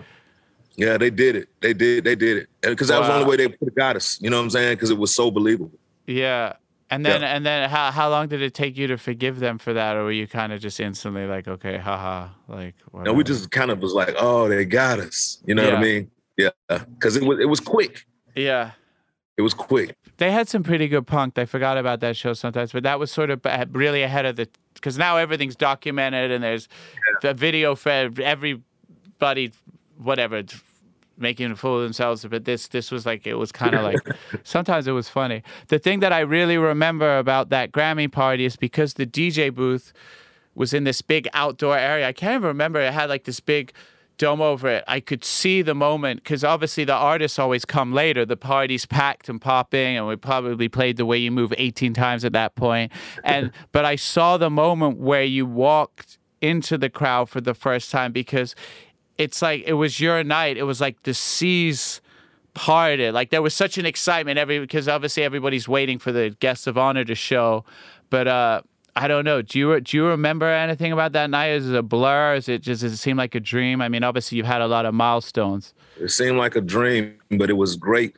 [0.76, 1.50] Yeah, they did it.
[1.60, 2.04] They did.
[2.04, 2.50] They did it.
[2.62, 4.20] Because that was the only way they could have got us.
[4.22, 4.76] You know what I'm saying?
[4.76, 5.72] Because it was so believable.
[6.06, 6.54] yeah.
[6.90, 7.36] And then Yeah.
[7.36, 10.04] and then how how long did it take you to forgive them for that, or
[10.06, 13.14] were you kind of just instantly like, okay, haha, like whatever.
[13.18, 15.40] we just kind of was like, oh, they got us.
[15.46, 16.12] You know what I mean?
[16.38, 16.52] Yeah.
[16.70, 18.06] Because it was it was quick.
[18.36, 18.72] yeah.
[19.38, 19.96] It was quick.
[20.18, 21.38] They had some pretty good punk.
[21.38, 24.50] I forgot about that show sometimes, but that was sort of really ahead of the
[24.74, 26.68] because now everything's documented and there's
[27.24, 29.52] a video for everybody,
[29.98, 30.44] whatever,
[31.18, 32.26] making a fool of themselves.
[32.26, 34.00] But this this was like it was kind of like
[34.44, 35.44] sometimes it was funny.
[35.68, 39.94] The thing that I really remember about that Grammy party is because the DJ booth
[40.56, 42.08] was in this big outdoor area.
[42.08, 42.80] I can't even remember.
[42.80, 43.72] It had like this big
[44.18, 44.84] dome over it.
[44.88, 48.26] I could see the moment because obviously the artists always come later.
[48.26, 52.26] The party's packed and popping, and we probably played the way you move 18 times
[52.26, 52.92] at that point.
[53.24, 57.92] And but I saw the moment where you walked into the crowd for the first
[57.92, 58.56] time because
[59.18, 60.58] it's like it was your night.
[60.58, 62.02] It was like the seas
[62.54, 63.14] parted.
[63.14, 66.78] Like there was such an excitement every because obviously everybody's waiting for the guests of
[66.78, 67.66] honor to show.
[68.10, 68.62] But uh
[68.98, 69.42] I don't know.
[69.42, 71.52] Do you do you remember anything about that night?
[71.52, 72.36] Is it a blur?
[72.36, 73.82] Is it just does it seem like a dream?
[73.82, 75.74] I mean, obviously you've had a lot of milestones.
[76.00, 78.16] It seemed like a dream, but it was great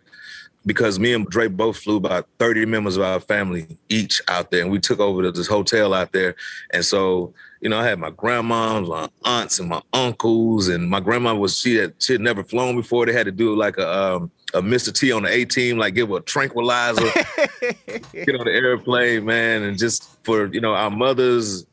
[0.66, 4.62] because me and Dre both flew about 30 members of our family each out there.
[4.62, 6.36] And we took over to this hotel out there.
[6.72, 10.68] And so, you know, I had my grandmoms, my aunts, and my uncles.
[10.68, 13.06] And my grandma was, she had, she had never flown before.
[13.06, 14.94] They had to do like a, um, a Mr.
[14.94, 17.02] T on the A team, like give a tranquilizer,
[17.62, 19.64] get on the airplane, man.
[19.64, 21.66] And just for, you know, our mothers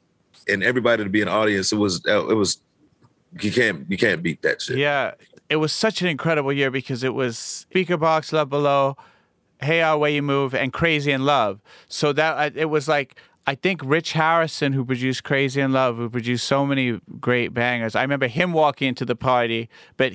[0.48, 2.58] and everybody to be an audience, it was, it was,
[3.40, 4.78] you can't, you can't beat that shit.
[4.78, 5.14] Yeah,
[5.48, 8.96] it was such an incredible year because it was Speakerboxxx, Love Below,
[9.60, 11.60] Hey Our Way You Move, and Crazy in Love.
[11.88, 13.16] So that it was like
[13.46, 17.94] I think Rich Harrison, who produced Crazy in Love, who produced so many great bangers.
[17.94, 20.12] I remember him walking into the party, but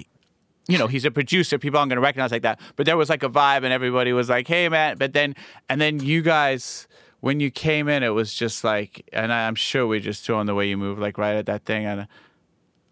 [0.71, 1.57] you know he's a producer.
[1.57, 2.59] People aren't going to recognize like that.
[2.75, 5.35] But there was like a vibe, and everybody was like, "Hey, man!" But then
[5.69, 6.87] and then you guys.
[7.19, 10.47] When you came in, it was just like, and I'm sure we just threw on
[10.47, 12.07] the way you move, like right at that thing, and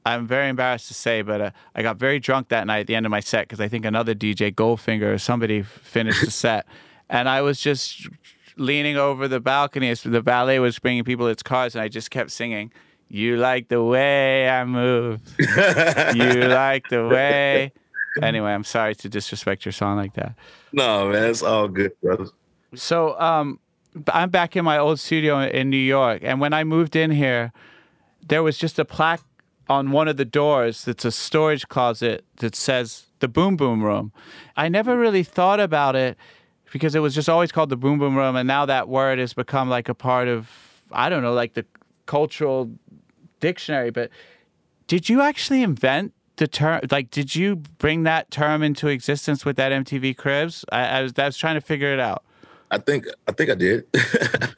[0.05, 2.95] I'm very embarrassed to say, but uh, I got very drunk that night at the
[2.95, 6.67] end of my set because I think another DJ, Goldfinger or somebody, finished the set,
[7.09, 8.07] and I was just
[8.55, 12.11] leaning over the balcony as the valet was bringing people its cars, and I just
[12.11, 12.71] kept singing,
[13.10, 15.45] "You like the way I move, you
[16.47, 17.72] like the way."
[18.22, 20.36] Anyway, I'm sorry to disrespect your song like that.
[20.72, 22.28] No, man, it's all good, brother.
[22.76, 23.60] So um,
[24.12, 27.51] I'm back in my old studio in New York, and when I moved in here,
[28.28, 29.22] there was just a plaque
[29.68, 34.12] on one of the doors that's a storage closet that says the Boom Boom Room.
[34.57, 36.18] I never really thought about it
[36.72, 39.34] because it was just always called the Boom Boom Room, and now that word has
[39.34, 40.49] become like a part of
[40.91, 41.66] I don't know, like the
[42.07, 42.72] cultural
[43.39, 43.89] dictionary.
[43.91, 44.09] But
[44.87, 46.81] did you actually invent the term?
[46.91, 50.65] Like, did you bring that term into existence with that MTV Cribs?
[50.71, 52.23] I, I was I was trying to figure it out.
[52.71, 53.85] I think I think I did.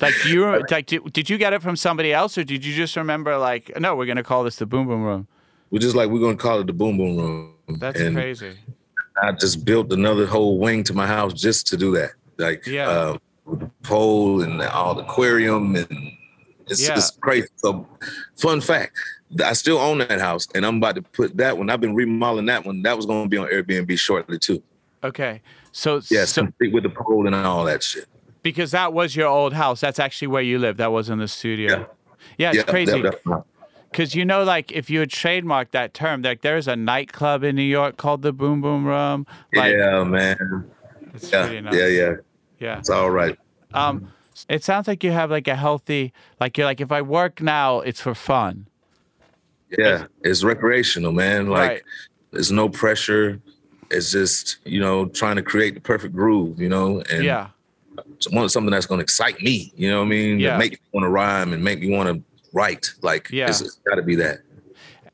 [0.02, 2.74] Like, do you like did, did you get it from somebody else, or did you
[2.74, 5.28] just remember like, no, we're gonna call this the Boom Boom Room?
[5.70, 7.54] We're just like we're gonna call it the Boom Boom Room.
[7.80, 8.58] That's And crazy.
[9.22, 12.12] I just built another whole wing to my house just to do that.
[12.38, 12.90] Like Yeah.
[12.90, 16.12] uh, with the pole and all the aquarium and
[16.68, 16.96] it's, Yeah.
[16.96, 17.48] it's crazy.
[17.58, 17.88] So
[18.38, 18.98] fun fact.
[19.44, 21.70] I still own that house and I'm about to put that one.
[21.70, 22.82] I've been remodeling that one.
[22.84, 24.62] That was gonna be on Airbnb shortly too.
[25.04, 25.42] Okay,
[25.72, 28.06] so Yes, so with the pole and all that shit.
[28.44, 30.78] because that was your old house, that's actually where you lived.
[30.80, 31.72] That was in the studio.
[31.80, 31.86] Yeah.
[32.38, 33.04] Yeah, it's Yeah, crazy.
[33.92, 37.56] Because you know, like if you had trademarked that term, like there's a nightclub in
[37.56, 39.26] New York called the Boom Boom Room.
[39.54, 40.70] Like, yeah, man.
[41.32, 42.12] Yeah, yeah, yeah.
[42.60, 42.78] yeah.
[42.80, 43.38] It's all right.
[43.74, 44.12] Um,
[44.50, 47.80] it sounds like you have like a healthy, like you're like if I work now,
[47.82, 48.68] it's for fun.
[49.78, 51.48] Yeah, it's recreational, man.
[51.48, 51.82] Like Right.
[52.32, 53.40] there's no pressure.
[53.90, 57.48] It's just you know trying to create the perfect groove, you know, and Yeah,
[58.20, 59.72] something that's going to excite me.
[59.76, 60.40] You know what I mean?
[60.40, 60.58] Yeah.
[60.58, 62.24] Make me want to rhyme and make me want to
[62.54, 62.94] write.
[63.02, 63.50] Like, Yeah.
[63.50, 64.40] it's, it's got to be that.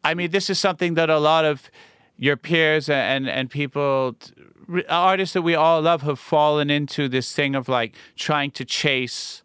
[0.04, 1.70] I mean, this is something that a lot of
[2.18, 4.16] your peers and and people,
[4.90, 9.44] artists that we all love, have fallen into this thing of like trying to chase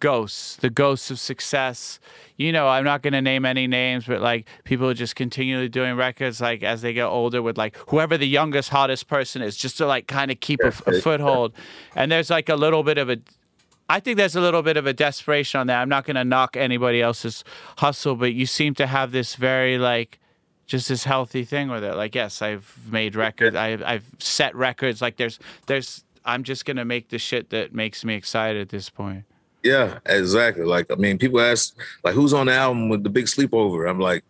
[0.00, 2.00] ghosts, the ghosts of success.
[2.36, 5.68] You know, I'm not going to name any names, but like people are just continually
[5.68, 9.56] doing records, like as they get older, with like whoever the youngest, hottest person is,
[9.56, 11.52] just to like kind of keep a, a foothold.
[11.94, 13.18] And there's like a little bit of a
[13.90, 15.82] I think there's a little bit of a desperation on that.
[15.82, 17.42] I'm not going to knock anybody else's
[17.78, 20.20] hustle, but you seem to have this very like
[20.70, 21.94] just this healthy thing with it.
[21.96, 25.02] Like, yes, I've made records, I've I've set records.
[25.02, 28.88] Like, there's there's I'm just gonna make the shit that makes me excited at this
[28.88, 29.24] point.
[29.64, 30.64] Yeah, exactly.
[30.64, 33.90] Like, I mean, people ask, like, who's on the album with the big sleepover?
[33.90, 34.24] I'm like,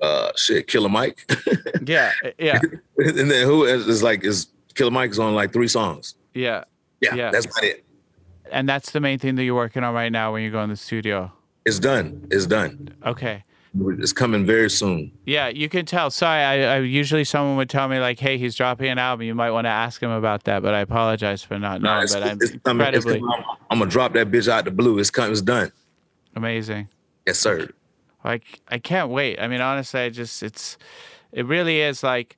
[0.00, 1.30] uh, shit, Killer Mike.
[1.86, 2.58] Yeah, yeah,
[2.98, 6.14] and then who is, is like, is Killer Mike's on like three songs?
[6.34, 6.64] yeah.
[7.00, 7.30] Yeah, Yeah.
[7.30, 7.84] that's about it.
[8.50, 10.70] And that's the main thing that you're working on right now when you go in
[10.70, 11.30] the studio.
[11.64, 12.26] It's done.
[12.30, 12.94] It's done.
[13.06, 13.44] Okay.
[13.74, 15.12] It's coming very soon.
[15.26, 16.10] Yeah, you can tell.
[16.10, 19.26] Sorry, I, I usually someone would tell me like, "Hey, he's dropping an album.
[19.26, 22.04] You might want to ask him about that." But I apologize for not knowing.
[22.04, 22.50] it's, but I'm it's.
[22.52, 23.30] It's incredibly coming.
[23.36, 24.98] I'm, I'm gonna drop that bitch out the blue.
[24.98, 25.32] It's coming.
[25.32, 25.70] It's done.
[26.34, 26.88] amazing.
[27.26, 27.68] Yes, sir.
[28.24, 29.38] Like I can't wait.
[29.40, 30.78] I mean, honestly, I just it's
[31.32, 32.36] it really is like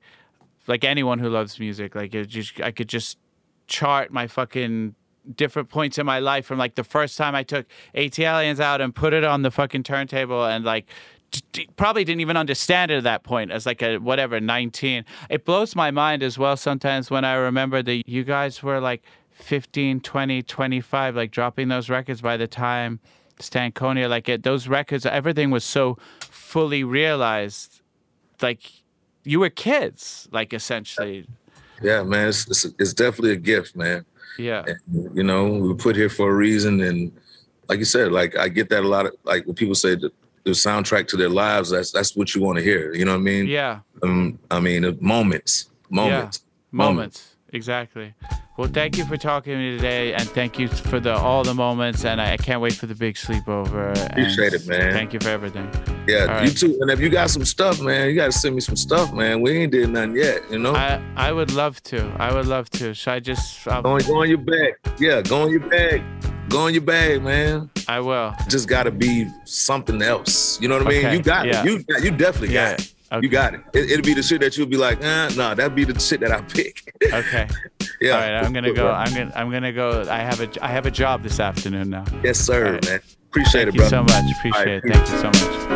[0.67, 1.95] like anyone who loves music.
[1.95, 3.17] Like it just I could just
[3.67, 4.95] chart my fucking
[5.35, 7.65] different points in my life from like the first time I took
[7.95, 10.87] ATLiens out and put it on the fucking turntable and like
[11.77, 15.75] probably didn't even understand it at that point as like a whatever 19 it blows
[15.75, 19.01] my mind as well sometimes when i remember that you guys were like
[19.31, 22.99] 15 20 25 like dropping those records by the time
[23.39, 27.81] stankonia like it those records everything was so fully realized
[28.41, 28.69] like
[29.23, 31.27] you were kids like essentially
[31.81, 32.29] Yeah, man.
[32.29, 34.05] It's, it's it's definitely a gift, man.
[34.37, 37.11] yeah And, you know, we were put here for a reason, and
[37.67, 40.11] like you said, like I get that a lot of like when people say the,
[40.43, 41.69] the soundtrack to their lives.
[41.69, 42.93] That's that's what you want to hear.
[42.93, 43.47] You know what I mean?
[43.47, 48.13] yeah Um, I mean, uh, moments, moments, moments exactly
[48.57, 51.53] well thank you for talking to me today and thank you for the all the
[51.53, 54.93] moments and i, I can't wait for the big sleepover Appreciate it, man.
[54.93, 55.69] thank you for everything
[56.07, 56.77] Yeah, you too.
[56.79, 59.41] And if you got some stuff, man, you got to send me some stuff, man.
[59.41, 60.73] We ain't did nothing yet, you know.
[60.73, 64.01] i i would love to i would love to should i just I'll, Go on,
[64.07, 64.73] go on your bag.
[64.97, 66.01] Yeah, go on your bag.
[66.51, 67.69] Go on your bag, man.
[67.87, 70.59] i will Just got to be something else.
[70.61, 71.05] You know what I mean?
[71.05, 71.61] Okay, You got yeah.
[71.61, 71.65] it.
[71.65, 72.93] You got, you definitely Yeah, got it.
[73.13, 73.19] okay.
[73.25, 73.61] You got it.
[73.73, 73.89] it.
[73.91, 76.31] It'll be the shit that you'll be like, uh, no, that'd be the shit that
[76.33, 76.93] I pick.
[77.13, 77.47] okay
[77.99, 78.11] yeah.
[78.13, 80.85] all right i'm gonna go i'm gonna i'm gonna go i have a i have
[80.85, 82.85] a job this afternoon now Yes, sir, right.
[82.85, 82.99] man.
[83.29, 85.71] Appreciate thank it, you so much appreciate right, it thank you so much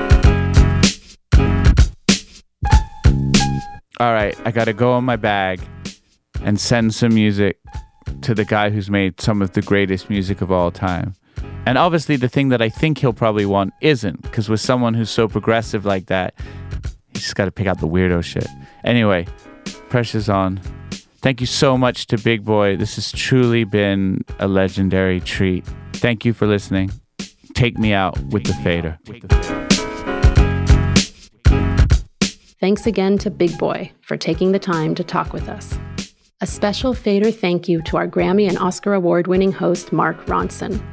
[4.00, 5.62] all right i gotta go in my bag
[6.44, 7.60] and send some music
[8.26, 11.14] to the guy who's made some of the greatest music of all time
[11.66, 15.10] and obviously the thing that i think he'll probably want isn't because with someone who's
[15.10, 16.34] so progressive like that
[17.14, 18.48] he's just gotta pick out the weirdo shit
[18.84, 19.26] anyway
[19.90, 20.60] pressure's on
[21.26, 22.76] Thank you so much to Big Boi.
[22.76, 25.66] This has truly been a legendary treat.
[25.94, 26.92] Thank you for listening.
[27.56, 29.00] Take me out with the fader.
[32.60, 35.80] Thanks again to Big Boi for taking the time to talk with us.
[36.42, 40.84] A special Fader thank you to our Grammy and Oscar award winning host, Mark Ronson.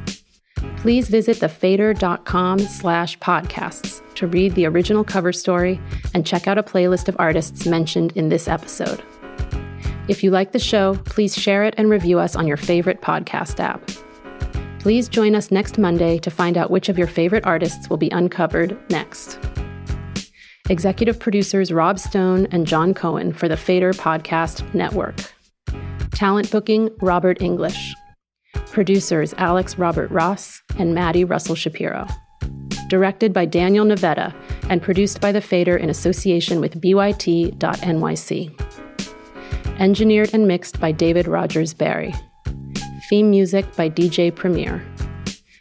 [0.76, 5.80] Please visit thefader.com slash podcasts to read the original cover story
[6.14, 9.02] and check out a playlist of artists mentioned in this episode.
[10.06, 13.58] If you like the show, please share it and review us on your favorite podcast
[13.58, 13.84] app.
[14.78, 18.10] Please join us next Monday to find out which of your favorite artists will be
[18.10, 19.40] uncovered next.
[20.70, 25.16] Executive producers Rob Stone and John Cohen for the Fader Podcast Network.
[26.14, 27.92] Talent booking Robert English.
[28.70, 32.06] Producers Alex Robert Ross and Maddie Russell Shapiro.
[32.88, 34.32] Directed by Daniel Navetta
[34.70, 38.60] and produced by the Fader in association with BYT.NYC.
[39.80, 42.14] Engineered and mixed by David Rogers Barry.
[43.10, 44.80] Theme music by DJ Premier.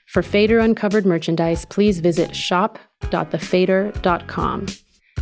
[0.05, 4.65] For Fader Uncovered merchandise, please visit shop.thefader.com.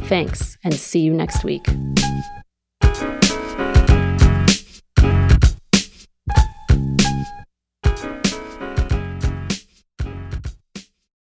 [0.08, 1.68] Thanks, and see you next week.